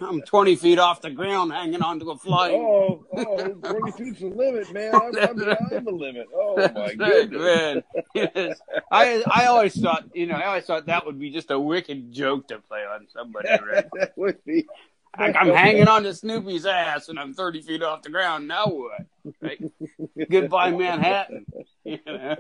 I'm 0.01 0.23
20 0.23 0.57
feet 0.57 0.79
off 0.79 1.03
the 1.03 1.11
ground, 1.11 1.53
hanging 1.53 1.83
onto 1.83 2.11
a 2.11 2.17
flying. 2.17 2.57
Oh, 2.57 3.05
oh, 3.17 3.49
20 3.49 3.93
feet's 3.93 4.21
the 4.21 4.29
limit, 4.29 4.73
man. 4.73 4.95
I'm, 4.95 5.17
I'm 5.17 5.37
beyond 5.37 5.87
the 5.87 5.93
limit. 5.93 6.27
Oh, 6.35 6.57
my 6.57 6.67
That's 6.67 6.75
right, 6.75 6.99
goodness. 6.99 7.43
man. 7.43 7.83
Yes. 8.15 8.61
I 8.91 9.23
I 9.31 9.47
always 9.47 9.79
thought, 9.81 10.05
you 10.15 10.27
know, 10.27 10.35
I 10.35 10.47
always 10.47 10.65
thought 10.65 10.87
that 10.87 11.05
would 11.05 11.19
be 11.19 11.31
just 11.31 11.51
a 11.51 11.59
wicked 11.59 12.13
joke 12.13 12.49
to 12.49 12.59
play 12.61 12.81
on 12.81 13.07
somebody. 13.13 13.49
Right? 13.49 13.85
that 13.95 14.13
would 14.17 14.43
be. 14.45 14.67
Like 15.19 15.37
I'm 15.37 15.49
hanging 15.55 15.89
on 15.89 16.03
to 16.05 16.15
Snoopy's 16.15 16.67
ass 16.67 17.09
and 17.09 17.19
I'm 17.19 17.35
30 17.35 17.63
feet 17.63 17.83
off 17.83 18.03
the 18.03 18.11
ground. 18.11 18.49
Now 18.49 18.67
what? 18.69 19.07
Right? 19.41 19.63
Goodbye, 20.31 20.71
Manhattan. 20.73 21.47
You 21.85 22.01
know? 22.05 22.35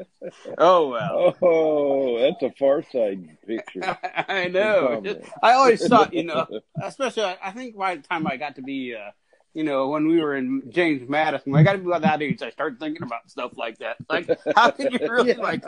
Oh 0.59 0.88
well. 0.88 1.37
Oh, 1.40 2.18
that's 2.18 2.42
a 2.42 2.50
far 2.59 2.83
side 2.83 3.38
picture. 3.47 3.80
I 4.28 4.49
know. 4.49 5.04
I 5.40 5.52
always 5.52 5.87
thought, 5.87 6.12
you 6.12 6.25
know, 6.25 6.49
especially 6.83 7.23
I 7.40 7.52
think 7.52 7.76
by 7.76 7.95
the 7.95 8.02
time 8.02 8.26
I 8.26 8.38
got 8.38 8.56
to 8.56 8.62
be, 8.62 8.97
uh, 8.97 9.12
you 9.54 9.62
know, 9.62 9.88
when 9.88 10.09
we 10.09 10.21
were 10.21 10.35
in 10.35 10.62
James 10.68 11.09
Madison, 11.09 11.54
I 11.54 11.62
got 11.62 11.73
to 11.75 11.78
be 11.78 11.87
about 11.87 12.02
that 12.02 12.23
age, 12.23 12.42
I 12.42 12.50
started 12.50 12.80
thinking 12.80 13.04
about 13.04 13.30
stuff 13.30 13.52
like 13.56 13.78
that. 13.78 13.99
Like, 14.11 14.28
how 14.56 14.73
could 14.73 14.92
you 14.92 14.99
really 15.09 15.28
Yeah. 15.28 15.35
like, 15.38 15.64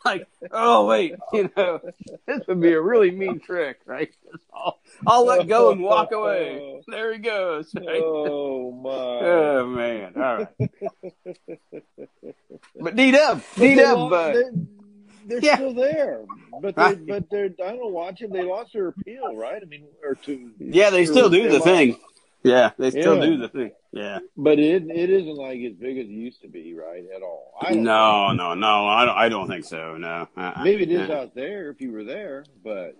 like, 0.04 0.26
oh 0.52 0.86
wait, 0.86 1.14
you 1.32 1.50
know, 1.56 1.80
this 2.26 2.40
would 2.48 2.60
be 2.60 2.72
a 2.72 2.80
really 2.80 3.10
mean 3.10 3.38
trick, 3.40 3.80
right? 3.86 4.10
I'll, 4.54 4.78
I'll 5.06 5.26
let 5.26 5.46
go 5.48 5.70
and 5.72 5.82
walk 5.82 6.12
away. 6.12 6.80
There 6.88 7.12
he 7.12 7.18
goes. 7.18 7.74
Right? 7.74 8.00
Oh, 8.02 8.72
my. 8.72 8.90
Oh 8.90 9.66
man! 9.66 10.12
All 10.16 10.36
right. 10.36 10.70
But 12.80 12.96
D 12.96 13.10
Dub, 13.10 13.42
But 13.56 13.60
D 13.60 13.74
Dub, 13.74 14.10
they're, 15.26 15.38
yeah. 15.40 15.56
still 15.56 15.74
there, 15.74 16.24
but 16.60 16.74
they, 16.74 16.82
Right. 16.82 17.06
but 17.06 17.30
they're. 17.30 17.50
I 17.64 17.72
don't 17.76 17.92
watch 17.92 18.20
them. 18.20 18.32
They 18.32 18.42
lost 18.42 18.72
their 18.72 18.88
appeal, 18.88 19.36
right? 19.36 19.60
I 19.62 19.66
mean, 19.66 19.84
or 20.02 20.14
to. 20.14 20.50
yeah, 20.58 20.90
they 20.90 21.04
still 21.06 21.28
do 21.30 21.44
the 21.48 21.54
lost- 21.54 21.64
thing. 21.64 21.98
Yeah, 22.42 22.70
they 22.78 22.90
still 22.90 23.16
Yeah. 23.16 23.26
do 23.26 23.36
the 23.36 23.48
thing. 23.48 23.70
Yeah. 23.92 24.20
But 24.36 24.58
it 24.58 24.84
it 24.90 25.10
isn't 25.10 25.36
like 25.36 25.60
as 25.60 25.74
big 25.74 25.98
as 25.98 26.06
it 26.06 26.10
used 26.10 26.40
to 26.42 26.48
be, 26.48 26.74
right? 26.74 27.04
At 27.14 27.22
all. 27.22 27.52
I 27.60 27.74
don't 27.74 27.82
No, 27.82 28.32
no, 28.32 28.54
no. 28.54 28.86
I 28.86 29.04
don't. 29.04 29.16
I 29.16 29.28
don't 29.28 29.46
think 29.48 29.64
so. 29.64 29.96
No. 29.98 30.26
Uh-uh. 30.36 30.62
Maybe 30.64 30.84
it 30.84 30.90
is 30.90 31.08
Yeah. 31.08 31.18
out 31.20 31.34
there 31.34 31.70
if 31.70 31.80
you 31.80 31.92
were 31.92 32.04
there, 32.04 32.44
but 32.64 32.96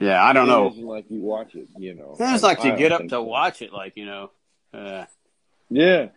Yeah, 0.00 0.22
I 0.22 0.32
don't 0.34 0.44
it 0.48 0.52
know. 0.52 0.68
isn't 0.70 0.84
like 0.84 1.06
you 1.10 1.20
watch 1.22 1.54
it. 1.54 1.68
You 1.78 1.94
know, 1.94 2.16
I 2.20 2.32
just 2.32 2.44
I- 2.44 2.48
like 2.48 2.60
I 2.60 2.70
to 2.70 2.76
get 2.76 2.92
up 2.92 3.02
to 3.02 3.08
so. 3.08 3.22
watch 3.22 3.62
it, 3.62 3.72
like 3.72 3.94
you 3.96 4.04
know. 4.06 4.30
Uh, 4.74 5.06
Yeah, 5.70 6.10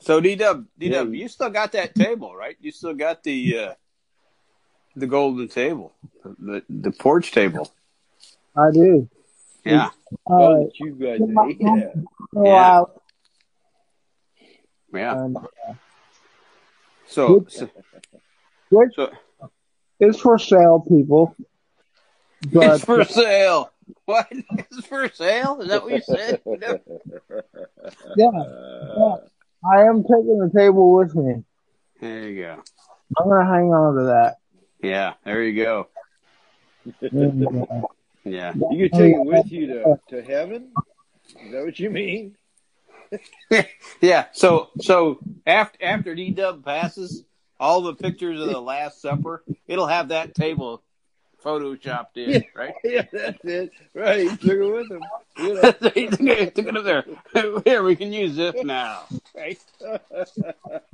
so 0.00 0.20
D 0.20 0.34
Dub, 0.34 0.66
D 0.78 0.88
Dub, 0.90 1.14
Yeah. 1.14 1.20
you 1.22 1.28
still 1.28 1.48
got 1.50 1.72
that 1.72 1.94
table, 1.94 2.34
right? 2.34 2.56
You 2.60 2.70
still 2.72 2.92
got 2.94 3.22
the 3.22 3.56
uh, 3.58 3.74
the 4.96 5.06
golden 5.06 5.46
table, 5.48 5.92
the 6.24 6.62
the 6.68 6.90
porch 6.90 7.30
table. 7.32 7.70
I 8.56 8.70
do. 8.72 9.08
Yeah, 9.64 9.90
oh, 10.26 10.64
Uh, 10.64 10.68
you 10.74 10.94
guys, 10.94 11.20
my- 11.20 11.54
yeah. 11.58 11.92
Yeah. 12.34 12.70
out 12.78 13.02
yeah. 14.92 15.22
and 15.22 15.36
So, 17.06 17.44
so, 17.48 17.68
which 18.70 18.94
so 18.94 19.10
is 20.00 20.18
for 20.20 20.38
sale, 20.38 20.80
people. 20.88 21.36
But 22.52 22.76
it's 22.76 22.84
for 22.84 23.04
sale. 23.04 23.70
What? 24.04 24.28
It's 24.30 24.86
for 24.86 25.08
sale? 25.10 25.60
Is 25.60 25.68
that 25.68 25.82
what 25.82 25.92
you 25.92 26.00
said? 26.00 26.40
yeah, 28.16 28.26
Uh, 28.28 29.16
I 29.70 29.82
am 29.82 30.02
taking 30.04 30.38
the 30.38 30.50
table 30.56 30.92
with 30.94 31.14
me. 31.14 31.42
There 32.00 32.28
you 32.28 32.42
go. 32.42 32.62
I'm 33.18 33.28
gonna 33.28 33.44
hang 33.44 33.74
on 33.74 33.96
to 33.96 34.02
that. 34.04 34.36
Yeah, 34.80 35.14
there 35.24 35.42
you 35.42 35.62
go. 35.62 35.88
Yeah. 38.24 38.52
you 38.70 38.88
could 38.88 38.98
take 38.98 39.14
it 39.14 39.24
with 39.24 39.50
you 39.50 39.66
to, 39.68 40.00
to 40.08 40.22
heaven. 40.22 40.72
Is 41.44 41.52
that 41.52 41.64
what 41.64 41.78
you 41.78 41.90
mean? 41.90 42.36
Yeah. 44.00 44.26
So 44.32 44.70
so 44.80 45.18
after 45.46 45.84
after 45.84 46.14
D 46.14 46.30
Dub 46.30 46.64
passes, 46.64 47.24
all 47.58 47.82
the 47.82 47.94
pictures 47.94 48.40
of 48.40 48.48
the 48.48 48.60
Last 48.60 49.02
Supper, 49.02 49.42
it'll 49.66 49.88
have 49.88 50.08
that 50.08 50.34
table 50.34 50.82
photoshopped 51.44 52.16
in, 52.16 52.44
right? 52.54 52.74
Yeah, 52.84 53.04
that's 53.12 53.44
it. 53.44 53.72
Right, 53.94 54.30
he 54.30 54.36
took 54.36 54.50
it 54.50 54.72
with 54.72 54.90
him. 54.90 55.02
You 55.38 55.54
know. 55.54 55.74
he 55.94 56.06
took 56.08 56.20
it, 56.20 56.54
took 56.54 56.66
it 56.66 56.76
up 56.76 56.84
there. 56.84 57.04
Here, 57.64 57.82
we 57.82 57.96
can 57.96 58.12
use 58.12 58.36
this 58.36 58.54
now. 58.62 59.02
Right? 59.34 59.58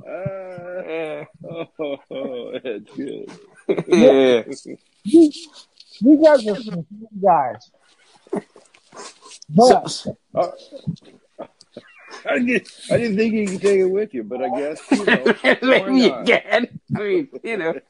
Yeah. 0.05 1.25
oh, 1.49 2.59
that's 2.63 2.91
good. 2.95 3.31
yeah. 3.87 4.43
You 5.99 6.23
guys 6.23 6.47
are 6.47 6.55
some 6.61 6.75
good 6.81 7.21
guys. 7.21 7.71
But 9.49 9.87
So- 9.89 10.17
Uh, 10.35 10.51
I 12.29 12.39
didn't, 12.39 12.67
I 12.91 12.97
didn't 12.97 13.17
think 13.17 13.33
you 13.33 13.47
could 13.47 13.61
take 13.61 13.79
it 13.79 13.85
with 13.85 14.13
you, 14.13 14.23
but 14.23 14.41
I 14.41 14.49
guess 14.59 14.81
you 14.91 15.05
know. 15.05 15.17
why 15.41 15.57
Maybe 15.61 16.01
you 16.01 16.09
can. 16.25 16.79
I 16.95 16.99
mean, 16.99 17.27
you 17.43 17.57
know. 17.57 17.73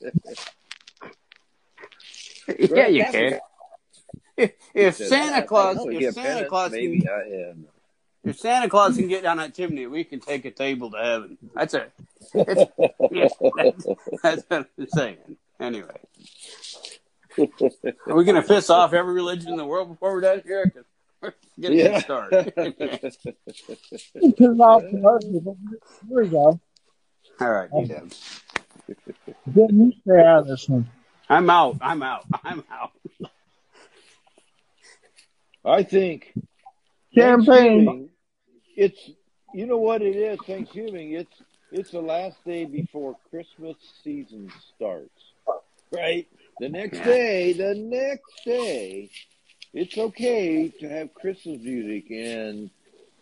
Yeah, 2.59 2.87
you 2.87 3.03
can. 3.05 3.39
If, 4.37 4.51
if 4.73 4.95
Santa. 4.95 5.45
Claus, 5.45 5.77
if 5.89 6.13
Santa 6.13 6.27
Bennett, 6.29 6.47
Claus 6.47 6.71
maybe 6.71 7.01
can, 7.01 7.09
I 7.09 7.49
am. 7.49 7.65
if 8.23 8.39
Santa 8.39 8.69
Claus 8.69 8.95
can 8.95 9.09
get 9.09 9.23
down 9.23 9.35
that 9.37 9.53
chimney, 9.53 9.85
we 9.87 10.05
can 10.05 10.21
take 10.21 10.45
a 10.45 10.51
table 10.51 10.89
to 10.91 10.97
heaven. 10.97 11.37
That's 11.53 11.73
it. 11.73 11.91
Yeah, 12.33 13.27
that's, 13.57 13.85
that's 14.21 14.43
what 14.47 14.67
I'm 14.79 14.87
saying. 14.95 15.17
Anyway, 15.59 15.99
are 17.39 17.47
we 18.15 18.23
going 18.25 18.41
to 18.41 18.47
piss 18.47 18.69
off 18.69 18.93
every 18.93 19.13
religion 19.13 19.51
in 19.51 19.57
the 19.57 19.65
world 19.65 19.89
before 19.89 20.13
we're 20.13 20.21
done 20.21 20.41
here? 20.45 20.69
'Cause 20.69 20.83
we're 21.21 21.33
getting 21.59 21.79
Yeah. 21.79 21.97
a 21.97 22.01
started. 22.01 22.53
because 22.55 23.17
all 24.59 24.81
commercials. 24.81 25.57
Here 26.07 26.21
we 26.23 26.27
go. 26.27 26.59
All 27.39 27.51
right, 27.51 27.69
you 27.75 27.85
done. 27.87 28.11
Get 29.53 29.71
you 29.73 29.93
stay 30.01 30.19
out 30.19 30.39
of 30.39 30.47
this 30.47 30.67
one. 30.69 30.89
I'm 31.29 31.49
out. 31.49 31.77
I'm 31.81 32.01
out. 32.03 32.25
I'm 32.43 32.63
out. 32.71 32.91
I 35.65 35.83
think 35.83 36.33
Champagne. 37.13 38.09
It's 38.75 39.11
you 39.53 39.65
know 39.65 39.77
what 39.77 40.01
it 40.01 40.15
is. 40.15 40.39
Thanksgiving. 40.45 41.13
It's 41.13 41.33
it's 41.71 41.91
the 41.91 42.01
last 42.01 42.37
day 42.45 42.65
before 42.65 43.17
Christmas 43.29 43.75
season 44.03 44.51
starts. 44.75 45.33
Right. 45.91 46.27
The 46.59 46.69
next 46.69 46.99
Yeah. 46.99 47.05
day. 47.05 47.53
The 47.53 47.75
next 47.75 48.43
day. 48.45 49.09
It's 49.73 49.97
okay 49.97 50.69
to 50.79 50.89
have 50.89 51.13
Christmas 51.13 51.61
music 51.61 52.09
and 52.09 52.69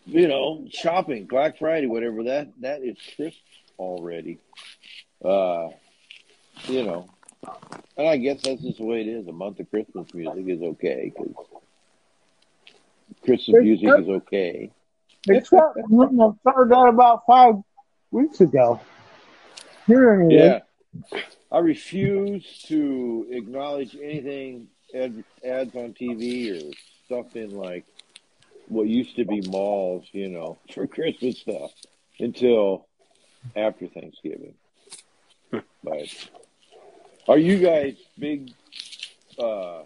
you 0.06 0.28
know 0.28 0.66
shopping, 0.70 1.26
Black 1.26 1.58
Friday, 1.58 1.86
whatever 1.86 2.22
that 2.24 2.48
that 2.60 2.82
is 2.82 2.96
Christmas 3.16 3.42
already. 3.78 4.38
Uh, 5.24 5.68
you 6.66 6.84
know, 6.84 7.08
and 7.96 8.06
I 8.06 8.16
guess 8.16 8.42
that's 8.42 8.62
just 8.62 8.78
the 8.78 8.84
way 8.84 9.02
it 9.02 9.08
is. 9.08 9.26
A 9.28 9.32
month 9.32 9.60
of 9.60 9.70
Christmas 9.70 10.12
music 10.14 10.48
is 10.48 10.62
okay 10.62 11.12
because 11.14 11.34
Christmas 13.24 13.62
music 13.62 13.88
is 13.98 14.08
okay. 14.08 14.70
Except 15.28 15.76
when 15.88 16.20
I 16.20 16.30
started 16.40 16.70
that 16.70 16.88
about 16.88 17.22
five 17.26 17.56
weeks 18.10 18.40
ago. 18.40 18.80
Here 19.86 20.12
anyway. 20.12 20.34
Yeah. 20.34 20.60
I 21.50 21.58
refuse 21.58 22.62
to 22.66 23.26
acknowledge 23.30 23.96
anything 24.00 24.68
ad, 24.94 25.24
ads 25.44 25.74
on 25.74 25.94
TV 25.94 26.52
or 26.52 26.72
stuff 27.04 27.36
in 27.36 27.50
like 27.50 27.84
what 28.68 28.88
used 28.88 29.14
to 29.16 29.24
be 29.24 29.40
malls, 29.42 30.06
you 30.12 30.28
know, 30.28 30.58
for 30.74 30.86
Christmas 30.86 31.38
stuff 31.38 31.70
until 32.18 32.86
after 33.54 33.86
Thanksgiving. 33.86 34.54
but 35.84 36.28
are 37.28 37.38
you 37.38 37.58
guys 37.58 37.96
big 38.18 38.52
uh 39.38 39.82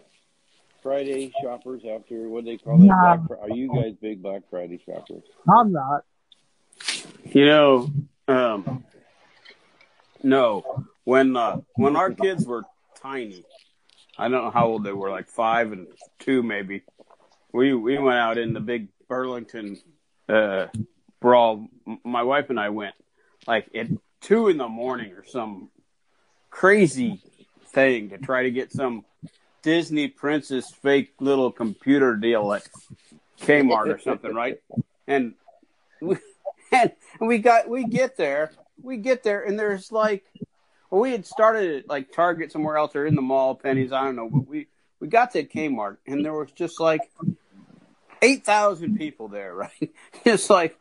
Friday 0.82 1.30
shoppers 1.42 1.82
after 1.84 2.28
what 2.28 2.44
do 2.44 2.52
they 2.52 2.56
call 2.56 2.80
it? 2.80 2.84
Nah. 2.84 3.16
Black, 3.16 3.40
are 3.42 3.50
you 3.50 3.68
guys 3.74 3.94
big 4.00 4.22
Black 4.22 4.42
Friday 4.50 4.80
shoppers? 4.86 5.22
I'm 5.48 5.72
not. 5.72 6.04
You 7.24 7.46
know, 7.46 7.92
um, 8.28 8.84
no. 10.22 10.86
When 11.04 11.36
uh, 11.36 11.58
when 11.74 11.96
our 11.96 12.10
kids 12.12 12.46
were 12.46 12.64
tiny, 13.02 13.44
I 14.18 14.28
don't 14.28 14.44
know 14.44 14.50
how 14.50 14.66
old 14.66 14.84
they 14.84 14.92
were, 14.92 15.10
like 15.10 15.28
five 15.28 15.72
and 15.72 15.86
two 16.18 16.42
maybe. 16.42 16.82
We 17.52 17.74
we 17.74 17.98
went 17.98 18.18
out 18.18 18.38
in 18.38 18.52
the 18.52 18.60
big 18.60 18.88
Burlington 19.08 19.78
uh, 20.28 20.66
brawl. 21.20 21.66
My 22.04 22.22
wife 22.22 22.50
and 22.50 22.60
I 22.60 22.68
went 22.68 22.94
like 23.46 23.68
at 23.74 23.88
two 24.20 24.48
in 24.48 24.58
the 24.58 24.68
morning 24.68 25.12
or 25.12 25.24
some 25.24 25.70
crazy 26.50 27.22
thing 27.72 28.10
to 28.10 28.18
try 28.18 28.42
to 28.42 28.50
get 28.50 28.72
some 28.72 29.04
Disney 29.62 30.08
princess 30.08 30.72
fake 30.82 31.12
little 31.20 31.50
computer 31.50 32.16
deal 32.16 32.52
at 32.52 32.66
Kmart 33.40 33.94
or 33.94 33.98
something, 33.98 34.34
right? 34.34 34.60
And 35.06 35.34
we, 36.00 36.16
and 36.72 36.92
we 37.20 37.38
got 37.38 37.68
we 37.68 37.84
get 37.84 38.16
there, 38.16 38.52
we 38.82 38.96
get 38.96 39.22
there, 39.22 39.42
and 39.42 39.58
there's 39.58 39.92
like, 39.92 40.24
well, 40.90 41.00
we 41.00 41.12
had 41.12 41.24
started 41.24 41.84
at 41.84 41.88
like 41.88 42.12
Target 42.12 42.52
somewhere 42.52 42.76
else 42.76 42.94
or 42.96 43.06
in 43.06 43.14
the 43.14 43.22
mall, 43.22 43.54
Penney's, 43.54 43.92
I 43.92 44.04
don't 44.04 44.16
know, 44.16 44.28
but 44.28 44.46
we 44.46 44.66
we 44.98 45.08
got 45.08 45.32
to 45.32 45.44
Kmart, 45.44 45.98
and 46.06 46.24
there 46.24 46.34
was 46.34 46.50
just 46.52 46.80
like 46.80 47.00
eight 48.22 48.44
thousand 48.44 48.96
people 48.96 49.28
there, 49.28 49.54
right? 49.54 49.90
Just 50.24 50.50
like, 50.50 50.76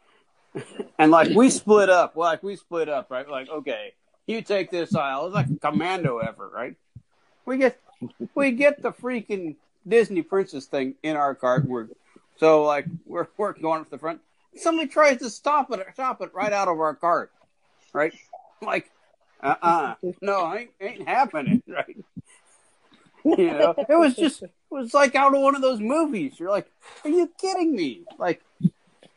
and 0.97 1.11
like 1.11 1.29
we 1.29 1.49
split 1.49 1.89
up, 1.89 2.15
like 2.15 2.43
we 2.43 2.55
split 2.55 2.89
up, 2.89 3.11
right? 3.11 3.29
Like, 3.29 3.49
okay, 3.49 3.93
you 4.25 4.41
take 4.41 4.71
this 4.71 4.95
aisle. 4.95 5.27
It's 5.27 5.35
like 5.35 5.49
a 5.49 5.55
commando 5.55 6.19
effort, 6.19 6.51
right? 6.53 6.75
We 7.45 7.57
get 7.57 7.79
we 8.33 8.51
get 8.51 8.81
the 8.81 8.91
freaking 8.91 9.55
Disney 9.87 10.21
princess 10.21 10.65
thing 10.65 10.95
in 11.03 11.15
our 11.15 11.35
cart. 11.35 11.65
We're 11.65 11.87
so 12.37 12.63
like 12.63 12.85
we're 13.05 13.27
we're 13.37 13.53
going 13.53 13.81
up 13.81 13.85
to 13.85 13.91
the 13.91 13.97
front. 13.99 14.21
Somebody 14.55 14.87
tries 14.87 15.19
to 15.19 15.29
stop 15.29 15.71
it, 15.71 15.85
stop 15.93 16.21
it 16.21 16.33
right 16.33 16.51
out 16.51 16.67
of 16.67 16.79
our 16.79 16.95
cart, 16.95 17.31
right? 17.93 18.13
Like, 18.61 18.91
uh, 19.41 19.55
uh 19.61 19.95
no, 20.21 20.53
ain't 20.55 20.71
ain't 20.81 21.07
happening, 21.07 21.63
right? 21.67 21.97
You 23.25 23.51
know, 23.51 23.75
it 23.77 23.97
was 23.97 24.15
just 24.15 24.43
it 24.43 24.51
was 24.69 24.93
like 24.93 25.15
out 25.15 25.35
of 25.35 25.41
one 25.41 25.55
of 25.55 25.61
those 25.61 25.79
movies. 25.79 26.39
You're 26.39 26.49
like, 26.49 26.71
are 27.03 27.09
you 27.09 27.29
kidding 27.39 27.75
me? 27.75 28.03
Like, 28.17 28.41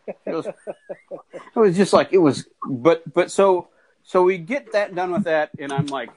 it 0.06 0.16
was 0.26 0.46
it 0.46 1.56
was 1.56 1.76
just 1.76 1.92
like 1.92 2.12
it 2.12 2.18
was, 2.18 2.46
but 2.68 3.02
but 3.12 3.30
so 3.30 3.68
so 4.02 4.22
we 4.22 4.38
get 4.38 4.72
that 4.72 4.94
done 4.94 5.12
with 5.12 5.24
that, 5.24 5.50
and 5.58 5.72
I'm 5.72 5.86
like, 5.86 6.10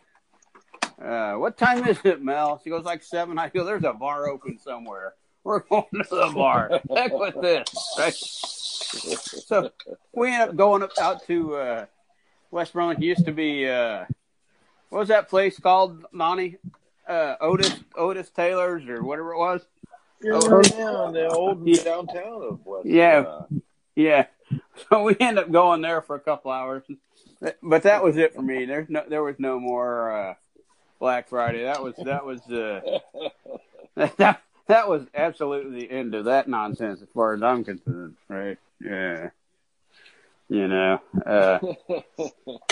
uh, 1.01 1.33
what 1.33 1.57
time 1.57 1.87
is 1.87 1.99
it, 2.03 2.23
Mel? 2.23 2.59
She 2.63 2.69
goes 2.69 2.85
like 2.85 3.03
seven. 3.03 3.37
I 3.37 3.49
go, 3.49 3.63
there's 3.63 3.83
a 3.83 3.93
bar 3.93 4.27
open 4.27 4.57
somewhere. 4.59 5.13
We're 5.43 5.59
going 5.59 5.85
to 5.91 6.03
the 6.09 6.31
bar. 6.33 6.81
Heck 6.95 7.13
with 7.13 7.39
this, 7.39 7.67
right? 7.99 8.13
So 8.15 9.69
we 10.13 10.33
end 10.33 10.49
up 10.49 10.55
going 10.55 10.81
up 10.81 10.91
out 10.99 11.25
to 11.27 11.55
uh, 11.55 11.85
West. 12.55 12.73
Used 12.99 13.25
to 13.25 13.33
be 13.33 13.67
uh, 13.67 14.05
what 14.89 14.99
was 14.99 15.07
that 15.09 15.27
place 15.29 15.59
called, 15.59 16.05
Monty? 16.13 16.57
Uh, 17.07 17.35
Otis 17.41 17.75
Otis 17.95 18.29
Taylor's 18.29 18.87
or 18.87 19.03
whatever 19.03 19.33
it 19.33 19.37
was. 19.37 19.61
You're 20.21 20.35
Oh. 20.37 21.11
the 21.11 21.27
old 21.29 21.67
Yeah. 21.67 21.83
downtown 21.83 22.41
of 22.41 22.65
West. 22.65 22.85
Yeah. 22.87 23.19
uh, 23.27 23.45
Yeah. 23.95 24.25
So 24.89 25.03
we 25.03 25.15
end 25.19 25.39
up 25.39 25.49
going 25.51 25.81
there 25.81 26.01
for 26.01 26.15
a 26.15 26.19
couple 26.19 26.51
hours, 26.51 26.83
but 27.63 27.83
that 27.83 28.03
was 28.03 28.15
it 28.17 28.35
for 28.35 28.41
me. 28.43 28.65
There's 28.65 28.87
no, 28.89 29.03
there 29.07 29.23
was 29.23 29.37
no 29.39 29.59
more 29.59 30.11
uh, 30.11 30.33
Black 30.99 31.29
Friday. 31.29 31.63
That 31.63 31.81
was 31.81 31.95
that 32.03 32.23
was 32.25 32.41
uh, 32.51 32.81
that 33.95 34.41
that 34.67 34.87
was 34.89 35.07
absolutely 35.15 35.79
the 35.81 35.91
end 35.91 36.13
of 36.13 36.25
that 36.25 36.47
nonsense 36.47 37.01
as 37.01 37.07
far 37.13 37.33
as 37.33 37.41
I'm 37.41 37.63
concerned. 37.63 38.15
Right? 38.29 38.57
Yeah. 38.79 39.29
You 40.49 40.67
know. 40.67 40.99
Uh, 41.25 41.59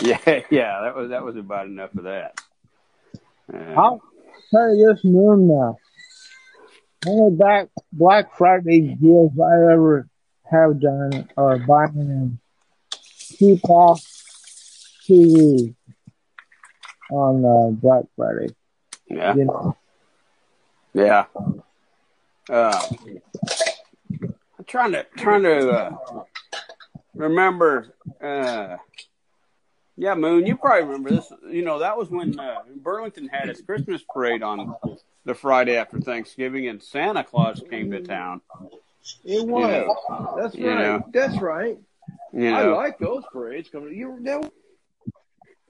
yeah. 0.01 0.41
Yeah. 0.49 0.81
That 0.81 0.95
was 0.95 1.09
that 1.09 1.23
was 1.23 1.35
about 1.35 1.65
enough 1.65 1.93
of 1.95 2.03
that. 2.03 2.39
Uh, 3.53 3.57
I'll 3.77 4.01
tell 4.51 4.75
you 4.75 4.93
this 4.93 5.03
noon 5.03 5.47
now. 5.47 5.77
Only 7.05 7.35
back 7.35 7.67
Black 7.91 8.37
Friday 8.37 8.95
deals 8.95 9.31
I 9.39 9.73
ever 9.73 10.07
have 10.49 10.79
done 10.79 11.29
are 11.35 11.57
buying 11.59 11.93
them 11.95 12.39
keep 13.43 13.67
off 13.69 14.01
TV 15.07 15.75
on 17.11 17.43
uh, 17.45 17.71
Black 17.71 18.05
Friday. 18.15 18.53
yeah. 19.07 19.35
You 19.35 19.45
know, 19.45 19.77
Yeah. 20.93 21.25
Uh, 22.49 22.81
I'm 24.21 24.65
trying 24.65 24.91
to 24.93 25.05
trying 25.17 25.43
to 25.43 25.69
uh, 25.71 26.23
remember. 27.13 27.95
Uh, 28.21 28.77
yeah, 29.95 30.15
Moon, 30.15 30.45
you 30.45 30.57
probably 30.57 30.83
remember 30.83 31.11
this. 31.11 31.31
You 31.49 31.63
know, 31.63 31.79
that 31.79 31.97
was 31.97 32.09
when 32.09 32.39
uh, 32.39 32.59
Burlington 32.77 33.27
had 33.27 33.49
its 33.49 33.61
Christmas 33.61 34.01
parade 34.11 34.41
on 34.41 34.75
the 35.25 35.33
Friday 35.35 35.77
after 35.77 35.99
Thanksgiving, 35.99 36.67
and 36.67 36.81
Santa 36.81 37.23
Claus 37.23 37.61
came 37.69 37.91
to 37.91 38.01
town. 38.01 38.41
It 39.23 39.45
was. 39.45 39.69
Yeah. 39.69 40.41
That's 40.41 40.55
You 40.55 40.69
right. 40.69 40.79
know. 40.79 41.05
That's 41.13 41.41
right. 41.41 41.77
You 42.31 42.49
I 42.49 42.63
like 42.63 42.97
those 42.97 43.23
parades 43.31 43.69
coming. 43.69 43.95
You 43.95 44.17
that, 44.23 44.51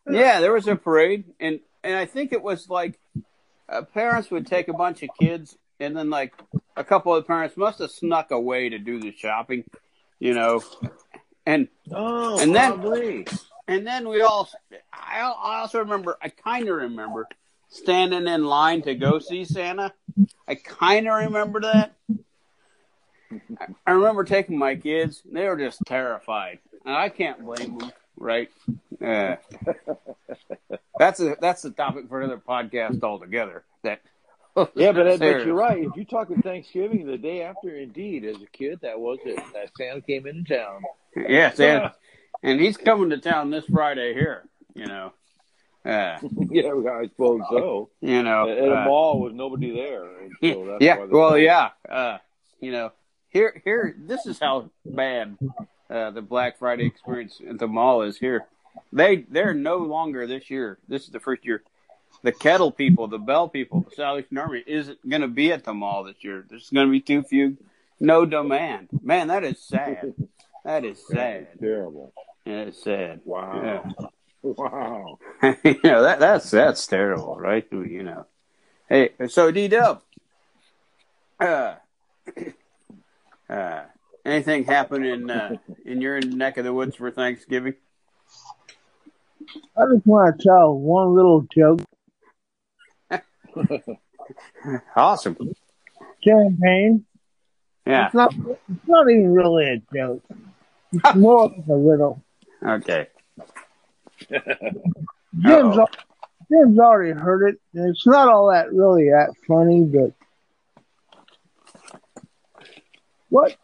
yeah, 0.09 0.39
there 0.39 0.53
was 0.53 0.67
a 0.67 0.75
parade, 0.75 1.25
and 1.39 1.59
and 1.83 1.95
I 1.95 2.05
think 2.05 2.31
it 2.31 2.41
was 2.41 2.69
like 2.69 2.99
uh, 3.67 3.81
parents 3.81 4.31
would 4.31 4.47
take 4.47 4.69
a 4.69 4.73
bunch 4.73 5.03
of 5.03 5.09
kids, 5.19 5.57
and 5.79 5.95
then 5.95 6.09
like 6.09 6.33
a 6.77 6.83
couple 6.83 7.13
of 7.13 7.27
parents 7.27 7.57
must 7.57 7.79
have 7.79 7.91
snuck 7.91 8.31
away 8.31 8.69
to 8.69 8.79
do 8.79 8.99
the 8.99 9.11
shopping, 9.11 9.65
you 10.19 10.33
know, 10.33 10.61
and 11.45 11.67
Oh, 11.91 12.39
And 12.39 12.55
then- 12.55 12.73
probably. 12.73 13.27
and 13.67 13.85
then 13.85 14.07
we 14.07 14.21
all. 14.21 14.49
I, 14.91 15.19
I 15.21 15.59
also 15.61 15.79
remember. 15.79 16.17
I 16.21 16.29
kind 16.29 16.67
of 16.69 16.75
remember 16.75 17.27
standing 17.69 18.27
in 18.27 18.45
line 18.45 18.81
to 18.83 18.95
go 18.95 19.19
see 19.19 19.45
Santa. 19.45 19.93
I 20.47 20.55
kind 20.55 21.07
of 21.07 21.15
remember 21.25 21.61
that. 21.61 21.93
I, 23.59 23.65
I 23.87 23.91
remember 23.91 24.23
taking 24.23 24.57
my 24.57 24.75
kids. 24.75 25.21
They 25.29 25.47
were 25.47 25.57
just 25.57 25.79
terrified, 25.85 26.59
and 26.85 26.95
I 26.95 27.09
can't 27.09 27.43
blame 27.43 27.77
them. 27.79 27.91
Right? 28.15 28.49
Uh, 29.03 29.35
that's 30.99 31.19
a 31.19 31.35
that's 31.41 31.65
a 31.65 31.71
topic 31.71 32.07
for 32.09 32.21
another 32.21 32.41
podcast 32.47 33.03
altogether. 33.03 33.63
That 33.83 34.01
Yeah, 34.75 34.91
but, 34.91 35.19
but 35.19 35.45
you're 35.45 35.55
right. 35.55 35.79
If 35.79 35.95
you're 35.95 36.05
talking 36.05 36.41
Thanksgiving, 36.41 37.07
the 37.07 37.17
day 37.17 37.41
after, 37.41 37.75
indeed, 37.75 38.23
as 38.23 38.35
a 38.35 38.45
kid, 38.45 38.79
that 38.81 38.99
was 38.99 39.17
it. 39.25 39.41
That 39.53 39.71
Santa 39.75 40.01
came 40.01 40.27
into 40.27 40.55
town. 40.55 40.83
Yeah, 41.15 41.51
and, 41.59 41.91
and 42.43 42.61
he's 42.61 42.77
coming 42.77 43.09
to 43.09 43.17
town 43.17 43.49
this 43.49 43.65
Friday 43.65 44.13
here. 44.13 44.43
You 44.75 44.85
know, 44.85 45.13
uh, 45.85 46.17
yeah, 46.51 46.71
I 46.71 47.07
suppose 47.07 47.41
so. 47.49 47.89
you 48.01 48.23
know, 48.23 48.47
At 48.49 48.57
a 48.57 48.81
uh, 48.81 48.85
mall 48.85 49.21
with 49.21 49.33
nobody 49.33 49.73
there. 49.73 50.07
So 50.41 50.77
yeah. 50.79 51.03
Well, 51.09 51.37
yeah. 51.37 51.69
Uh, 51.89 52.17
you 52.59 52.71
know, 52.71 52.91
here, 53.29 53.61
here. 53.65 53.95
This 53.97 54.25
is 54.25 54.39
how 54.39 54.69
bad 54.85 55.37
uh, 55.89 56.11
the 56.11 56.21
Black 56.21 56.59
Friday 56.59 56.85
experience 56.85 57.41
at 57.47 57.59
the 57.59 57.67
mall 57.67 58.03
is 58.03 58.17
here. 58.17 58.45
They, 58.91 59.25
they're 59.29 59.53
no 59.53 59.77
longer 59.77 60.25
this 60.25 60.49
year. 60.49 60.79
This 60.87 61.03
is 61.03 61.09
the 61.09 61.19
first 61.19 61.45
year. 61.45 61.63
The 62.23 62.31
kettle 62.31 62.71
people, 62.71 63.07
the 63.07 63.19
bell 63.19 63.49
people, 63.49 63.81
the 63.81 63.95
Salvation 63.95 64.37
Army 64.37 64.63
isn't 64.65 65.07
going 65.07 65.21
to 65.21 65.27
be 65.27 65.51
at 65.51 65.65
the 65.65 65.73
mall 65.73 66.05
this 66.05 66.15
year. 66.21 66.45
There's 66.49 66.69
going 66.69 66.87
to 66.87 66.91
be 66.91 67.01
too 67.01 67.21
few, 67.23 67.57
no 67.99 68.25
demand. 68.25 68.87
Man, 69.01 69.27
that 69.27 69.43
is 69.43 69.61
sad. 69.61 70.13
That 70.63 70.85
is 70.85 71.05
sad. 71.05 71.47
Terrible. 71.59 72.13
Yeah, 72.45 72.61
it's 72.61 72.81
sad. 72.81 73.21
Wow. 73.25 73.61
Yeah. 73.63 74.05
Wow. 74.45 75.19
you 75.63 75.79
know 75.85 76.03
that 76.03 76.19
that's 76.19 76.51
that's 76.51 76.85
terrible, 76.85 77.37
right? 77.39 77.65
You 77.71 78.03
know. 78.03 78.25
Hey, 78.89 79.11
so 79.29 79.51
D 79.51 79.69
Dub, 79.69 80.01
uh, 81.39 81.75
uh, 83.49 83.83
anything 84.25 84.65
happen 84.65 85.05
in 85.05 85.29
uh, 85.29 85.55
in 85.85 86.01
your 86.01 86.19
neck 86.19 86.57
of 86.57 86.65
the 86.65 86.73
woods 86.73 86.97
for 86.97 87.09
Thanksgiving? 87.09 87.75
I 89.77 89.85
just 89.93 90.05
want 90.05 90.37
to 90.37 90.43
tell 90.43 90.77
one 90.77 91.15
little 91.15 91.47
joke. 91.55 91.79
Awesome. 94.95 95.35
Champagne. 96.23 97.05
Yeah. 97.85 98.05
It's 98.05 98.15
not. 98.15 98.33
It's 98.33 98.87
not 98.87 99.09
even 99.09 99.33
really 99.33 99.65
a 99.65 99.81
joke. 99.93 100.23
It's 100.93 101.15
more 101.15 101.45
of 101.45 101.69
a 101.69 101.75
riddle. 101.75 102.23
Okay. 102.65 103.07
Jim's, 104.29 105.77
al- 105.77 105.89
Jim's 106.49 106.79
already 106.79 107.19
heard 107.19 107.49
it. 107.49 107.59
and 107.73 107.89
It's 107.89 108.07
not 108.07 108.29
all 108.29 108.51
that 108.51 108.71
really 108.71 109.09
that 109.09 109.33
funny, 109.47 109.81
but 109.83 110.13
what 113.29 113.55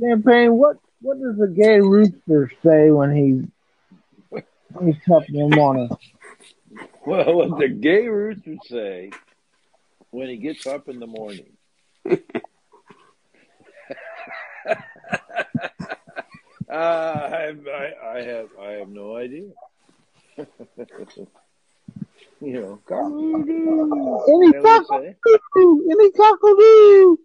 champagne? 0.00 0.54
What 0.54 0.78
what 1.02 1.20
does 1.20 1.38
a 1.40 1.48
gay 1.48 1.80
rooster 1.80 2.50
say 2.64 2.90
when 2.90 3.14
he 3.14 4.42
when 4.72 4.86
he's 4.86 5.14
up 5.14 5.28
in 5.28 5.50
the 5.50 5.56
morning? 5.56 5.90
Well, 7.06 7.34
what 7.34 7.58
the 7.60 7.68
gay 7.68 8.08
rooster 8.08 8.56
say 8.68 9.10
when 10.10 10.28
he 10.28 10.38
gets 10.38 10.66
up 10.66 10.88
in 10.88 10.98
the 10.98 11.06
morning? 11.06 11.52
uh, 12.10 12.16
I, 16.68 17.46
have, 17.46 17.58
I, 17.68 17.92
I 18.18 18.22
have 18.22 18.48
I 18.60 18.70
have 18.72 18.88
no 18.88 19.16
idea. 19.16 19.50
you 22.40 22.42
know, 22.60 22.80
cock-a-doodle, 22.88 24.24
Any 24.28 24.52
is 24.52 24.62
cockle 24.64 25.00
they 25.00 25.12
say? 25.12 25.16
doo, 25.54 25.88
any 25.92 26.10
cockle 26.10 26.56
doo. 26.56 27.18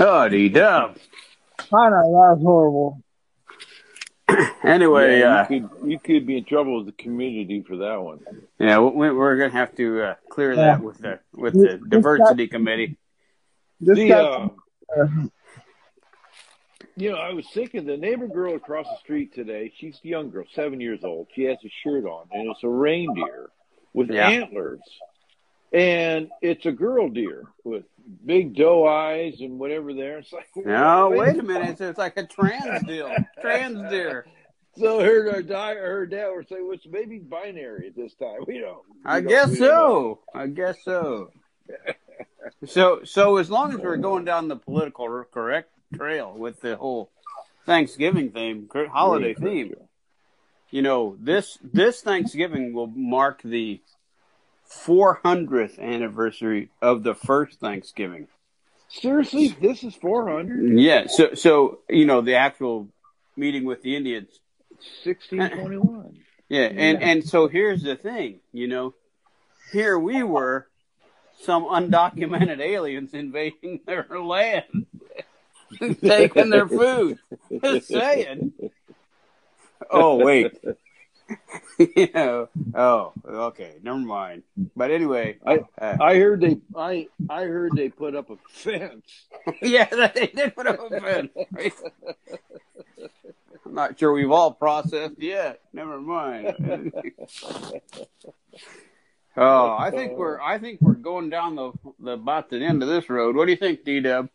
Oh, 0.00 0.28
D 0.28 0.48
Dub. 0.48 0.96
I 1.72 1.88
know 1.88 1.90
that 1.90 2.36
was 2.36 2.42
horrible. 2.42 3.00
Anyway, 4.64 5.20
Yeah, 5.20 5.36
uh, 5.40 5.46
you 5.48 5.60
could 5.60 5.88
you 5.90 5.98
could 5.98 6.26
be 6.26 6.38
in 6.38 6.44
trouble 6.44 6.78
with 6.78 6.86
the 6.86 7.02
community 7.02 7.62
for 7.66 7.76
that 7.76 8.02
one. 8.02 8.20
yeah, 8.58 8.78
we, 8.80 9.10
we're 9.10 9.36
gonna 9.38 9.50
have 9.52 9.74
to 9.76 10.02
uh, 10.02 10.14
clear 10.28 10.56
Yeah. 10.56 10.62
that 10.62 10.82
with 10.82 10.98
the 10.98 11.20
with 11.34 11.54
the 11.54 11.78
diversity 11.88 12.48
committee. 12.48 12.96
This 13.80 13.98
The, 13.98 14.08
guy, 14.08 14.14
uh, 14.16 14.48
uh, 15.00 15.06
You 16.96 17.12
know, 17.12 17.18
I 17.18 17.32
was 17.34 17.46
thinking 17.52 17.84
the 17.84 17.96
neighbor 17.96 18.26
girl 18.26 18.54
across 18.56 18.88
the 18.88 18.96
street 18.96 19.34
today, 19.34 19.72
she's 19.76 20.00
a 20.02 20.08
young 20.08 20.30
girl, 20.30 20.44
seven 20.54 20.80
years 20.80 21.04
old. 21.04 21.28
She 21.34 21.44
has 21.44 21.58
a 21.64 21.68
shirt 21.84 22.04
on, 22.06 22.26
and 22.32 22.50
it's 22.50 22.64
a 22.64 22.68
reindeer 22.68 23.50
with 23.92 24.10
Yeah. 24.10 24.28
antlers. 24.30 24.80
And 25.72 26.30
it's 26.40 26.64
a 26.64 26.72
girl 26.72 27.10
deer 27.10 27.42
with 27.64 27.84
big 28.24 28.54
doe 28.56 28.86
eyes 28.86 29.40
and 29.40 29.58
whatever 29.58 29.92
there. 29.94 30.18
It's 30.18 30.32
like, 30.32 30.48
No, 30.56 31.10
wait 31.10 31.38
a 31.38 31.42
minute. 31.42 31.70
It's, 31.70 31.80
it's 31.80 31.98
like 31.98 32.16
a 32.16 32.26
trans 32.26 32.82
deal. 32.86 33.14
Trans 33.40 33.90
deer. 33.90 34.26
So 34.78 35.00
her, 35.00 35.32
her, 35.32 35.42
di- 35.42 35.74
her 35.74 36.06
dad 36.06 36.28
was 36.28 36.46
saying, 36.48 36.64
well, 36.64 36.74
it's 36.74 36.86
maybe 36.86 37.18
binary 37.18 37.88
at 37.88 37.96
this 37.96 38.14
time. 38.14 38.40
We 38.46 38.58
don't. 38.58 38.78
we 38.88 39.00
I 39.06 39.20
don't- 39.20 39.28
guess 39.28 39.48
we 39.50 39.58
don't 39.58 39.68
know. 39.68 40.20
so. 40.32 40.38
I 40.38 40.46
guess 40.48 40.76
so. 40.84 41.30
So, 42.64 43.00
so 43.04 43.36
as 43.38 43.50
long 43.50 43.72
as 43.72 43.78
we're 43.78 43.96
going 43.96 44.24
down 44.24 44.48
the 44.48 44.56
political 44.56 45.24
correct 45.32 45.70
trail 45.94 46.32
with 46.36 46.60
the 46.60 46.76
whole 46.76 47.10
Thanksgiving 47.64 48.30
theme, 48.30 48.68
holiday 48.92 49.34
theme, 49.34 49.74
you 50.70 50.82
know, 50.82 51.16
this 51.18 51.58
this 51.64 52.02
Thanksgiving 52.02 52.72
will 52.72 52.86
mark 52.86 53.42
the 53.42 53.80
400th 54.70 55.78
anniversary 55.78 56.70
of 56.82 57.02
the 57.02 57.14
first 57.14 57.60
Thanksgiving. 57.60 58.28
Seriously, 58.88 59.48
this 59.60 59.82
is 59.82 59.94
400? 59.94 60.78
Yeah. 60.78 61.06
So, 61.08 61.34
so 61.34 61.80
you 61.88 62.06
know, 62.06 62.20
the 62.20 62.34
actual 62.36 62.88
meeting 63.36 63.64
with 63.64 63.82
the 63.82 63.96
Indians 63.96 64.40
1621. 65.04 66.18
Yeah, 66.48 66.60
and 66.60 67.02
and 67.02 67.28
so 67.28 67.48
here's 67.48 67.82
the 67.82 67.96
thing, 67.96 68.38
you 68.52 68.68
know, 68.68 68.94
here 69.72 69.98
we 69.98 70.22
were, 70.22 70.68
some 71.40 71.64
undocumented 71.64 72.60
aliens 72.60 73.14
invading 73.14 73.80
their 73.86 74.06
land, 74.20 74.86
taking 76.00 76.50
their 76.50 76.68
food. 76.68 77.18
Just 77.62 77.88
saying. 77.88 78.52
Oh 79.90 80.16
wait, 80.16 80.58
you 81.78 82.08
know. 82.14 82.48
Oh, 82.74 83.12
okay, 83.26 83.74
never 83.82 83.98
mind. 83.98 84.42
But 84.74 84.90
anyway, 84.90 85.38
I 85.44 85.60
uh, 85.78 85.96
I 86.00 86.16
heard 86.16 86.40
they 86.40 86.58
I 86.74 87.08
I 87.28 87.44
heard 87.44 87.72
they 87.74 87.88
put 87.88 88.14
up 88.14 88.30
a 88.30 88.36
fence. 88.48 89.26
yeah, 89.62 89.86
they 90.14 90.28
did 90.28 90.54
put 90.54 90.66
up 90.66 90.78
a 90.80 91.00
fence. 91.00 91.30
I'm 93.64 93.74
not 93.74 93.98
sure 93.98 94.12
we've 94.12 94.30
all 94.30 94.52
processed 94.52 95.18
yet. 95.18 95.60
Never 95.72 96.00
mind. 96.00 96.54
oh, 99.36 99.76
I 99.76 99.90
think 99.90 100.12
we're 100.16 100.40
I 100.40 100.58
think 100.58 100.80
we're 100.80 100.94
going 100.94 101.30
down 101.30 101.56
the 101.56 101.72
the 101.98 102.12
about 102.12 102.50
the 102.50 102.64
end 102.64 102.82
of 102.82 102.88
this 102.88 103.10
road. 103.10 103.34
What 103.34 103.46
do 103.46 103.50
you 103.50 103.58
think, 103.58 103.84
D 103.84 104.00
Dub? 104.00 104.28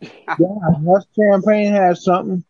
yeah, 0.00 0.08
unless 0.38 1.06
champagne 1.16 1.72
has 1.72 2.04
something. 2.04 2.44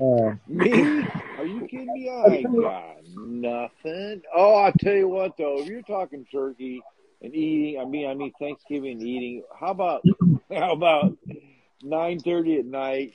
Uh, 0.00 0.34
Me? 0.46 1.06
Are 1.38 1.46
you 1.46 1.66
kidding 1.68 1.92
me? 1.92 2.08
I 2.10 2.42
got 2.60 2.96
nothing. 3.16 4.22
Oh, 4.34 4.56
I 4.56 4.72
tell 4.78 4.94
you 4.94 5.08
what 5.08 5.36
though, 5.36 5.60
if 5.60 5.66
you're 5.68 5.82
talking 5.82 6.24
turkey 6.30 6.82
and 7.22 7.34
eating, 7.34 7.80
I 7.80 7.84
mean, 7.84 8.08
I 8.08 8.14
mean 8.14 8.32
Thanksgiving 8.38 8.92
and 8.92 9.02
eating. 9.02 9.42
How 9.58 9.68
about 9.72 10.02
how 10.52 10.72
about 10.72 11.16
nine 11.82 12.20
thirty 12.20 12.58
at 12.58 12.64
night? 12.66 13.14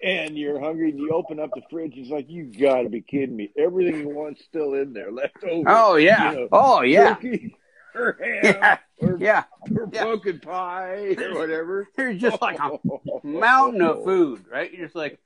And 0.00 0.38
you're 0.38 0.60
hungry, 0.60 0.90
and 0.90 0.98
you 1.00 1.10
open 1.12 1.40
up 1.40 1.50
the 1.54 1.62
fridge. 1.70 1.94
It's 1.96 2.08
like 2.10 2.30
you 2.30 2.44
got 2.44 2.82
to 2.82 2.88
be 2.88 3.00
kidding 3.00 3.34
me! 3.34 3.50
Everything 3.58 3.98
you 4.00 4.10
want's 4.10 4.44
still 4.44 4.74
in 4.74 4.92
there, 4.92 5.10
left 5.10 5.42
over. 5.42 5.64
Oh 5.68 5.96
yeah. 5.96 6.30
You 6.30 6.36
know, 6.36 6.48
Oh 6.52 6.82
yeah. 6.82 7.14
turkey 7.14 7.56
or 7.96 8.16
ham 8.22 8.40
Yeah. 8.44 8.78
or, 8.98 9.18
Yeah. 9.18 9.44
or 9.72 9.88
Yeah. 9.92 10.04
pumpkin 10.04 10.38
pie 10.38 11.16
or 11.18 11.34
whatever. 11.34 11.88
There's 11.96 12.20
just 12.20 12.40
like 12.40 12.60
a 12.60 12.78
mountain 13.24 13.82
of 13.82 14.04
food, 14.04 14.44
right? 14.48 14.72
You're 14.72 14.84
just 14.86 14.94
like, 14.94 15.18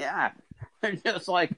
yeah. 0.00 0.30
They're 0.80 0.92
just 1.04 1.28
like, 1.28 1.52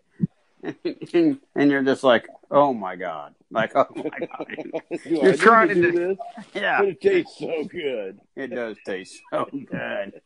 and, 0.63 1.41
and 1.57 1.71
you're 1.71 1.83
just 1.83 2.05
like, 2.05 2.29
oh 2.51 2.73
my 2.73 2.95
god, 2.97 3.35
like 3.51 3.73
oh 3.75 3.87
my 3.97 4.27
god, 4.27 4.83
You're 5.05 5.37
trying 5.37 5.69
to 5.69 5.75
do 5.75 5.93
this, 5.93 6.19
yeah. 6.55 6.81
but 6.81 6.89
it 6.89 7.01
tastes 7.01 7.39
so 7.39 7.65
good. 7.65 8.21
It 8.37 8.49
does 8.49 8.77
taste 8.87 9.21
so 9.33 9.49
good. 9.53 10.21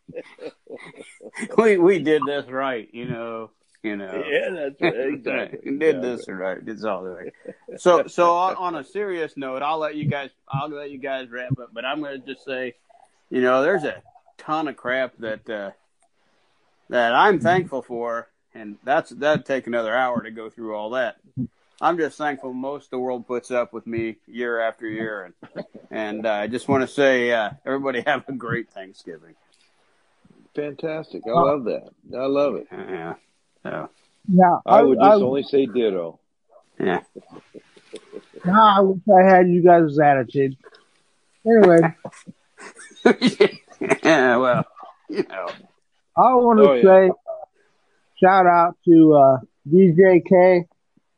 we 1.57 1.79
we 1.79 1.99
did 2.01 2.23
this 2.27 2.49
right, 2.51 2.89
you 2.93 3.07
know. 3.07 3.51
You 3.83 3.97
know. 3.97 4.25
Yeah, 4.27 4.51
that's 4.51 4.81
right. 4.81 5.15
Exactly. 5.15 5.61
We 5.65 5.79
did 5.79 6.03
this 6.03 6.29
right. 6.29 6.59
It's 6.67 6.83
all 6.83 7.05
right. 7.05 7.33
So 7.77 8.07
so 8.09 8.35
on, 8.35 8.57
on 8.57 8.75
a 8.75 8.85
serious 8.85 9.37
note, 9.37 9.63
I'll 9.63 9.79
let 9.79 9.95
you 9.95 10.07
guys 10.07 10.31
I'll 10.49 10.69
let 10.69 10.91
you 10.91 10.99
guys 10.99 11.31
wrap 11.31 11.59
up, 11.59 11.71
but 11.73 11.85
I'm 11.85 12.01
going 12.01 12.21
to 12.21 12.27
just 12.27 12.45
say, 12.45 12.75
you 13.31 13.41
know, 13.41 13.63
there's 13.63 13.85
a 13.85 14.03
ton 14.39 14.69
of 14.69 14.77
crap 14.77 15.15
that 15.19 15.49
uh, 15.49 15.71
that 16.89 17.15
I'm 17.15 17.41
thankful 17.41 17.83
for, 17.83 18.29
and 18.55 18.77
that's 18.85 19.11
that'd 19.11 19.45
take 19.47 19.67
another 19.67 19.95
hour 19.95 20.23
to 20.23 20.31
go 20.31 20.51
through 20.51 20.75
all 20.75 20.91
that. 20.91 21.17
I'm 21.81 21.99
just 21.99 22.17
thankful 22.17 22.55
most 22.55 22.85
of 22.85 22.91
the 22.91 22.99
world 22.99 23.27
puts 23.27 23.51
up 23.51 23.73
with 23.73 23.87
me 23.87 24.17
year 24.27 24.61
after 24.61 24.89
year, 24.89 25.33
and 25.47 25.67
and 25.91 26.27
uh, 26.27 26.33
I 26.33 26.47
just 26.47 26.69
want 26.69 26.83
to 26.83 26.89
say, 26.89 27.33
uh, 27.33 27.51
everybody 27.67 28.03
have 28.07 28.25
a 28.29 28.33
great 28.33 28.71
Thanksgiving. 28.71 29.35
Fantastic. 30.55 31.23
I 31.27 31.33
love 31.33 31.65
that. 31.65 31.91
I 32.17 32.25
love 32.27 32.55
it. 32.55 32.67
Yeah. 32.73 33.15
So, 33.63 33.91
Now, 34.27 34.63
I 34.65 34.81
would 34.83 34.99
just 34.99 35.07
I, 35.11 35.15
only 35.15 35.43
say 35.43 35.67
ditto. 35.67 36.19
yeah. 36.81 37.01
now 38.45 38.79
I 38.79 38.81
wish 38.81 39.01
I 39.15 39.23
had 39.23 39.49
you 39.49 39.63
guys' 39.63 39.99
attitude. 39.99 40.57
Anyway, 41.47 41.95
yeah. 44.03 44.37
Well, 44.37 44.65
you 45.11 45.25
know. 45.29 45.49
I 46.17 46.35
want 46.35 46.59
to 46.61 46.69
Oh, 46.71 46.75
yeah. 46.75 46.83
say 46.83 47.11
shout 48.21 48.47
out 48.47 48.77
to 48.87 49.15
uh, 49.15 49.39
DJ 49.69 50.25
K 50.27 50.65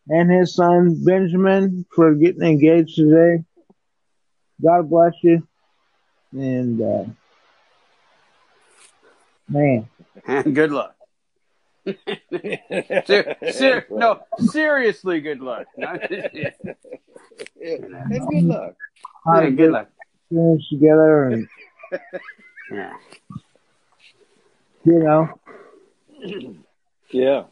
and 0.08 0.30
his 0.30 0.54
son 0.54 1.02
Benjamin 1.04 1.84
for 1.94 2.14
getting 2.14 2.42
engaged 2.42 2.96
today. 2.96 3.44
God 4.62 4.90
bless 4.90 5.12
you. 5.22 5.46
And 6.32 6.80
uh, 6.80 7.04
man, 9.48 9.88
And 10.26 10.54
good 10.54 10.72
luck. 10.72 10.94
Ser- 13.06 13.36
ser- 13.50 13.86
no, 13.90 14.20
seriously, 14.38 15.20
good 15.20 15.40
luck. 15.40 15.66
Yeah, 17.60 17.76
And 17.84 18.28
good 18.28 18.42
luck. 18.44 18.74
how 19.24 19.40
to 19.40 19.50
good 19.52 19.70
luck. 19.70 19.88
together 20.70 21.28
and 21.28 21.48
Yeah. 22.72 22.94
You 24.88 25.00
know, 25.04 25.28
Yeah. 27.12 27.44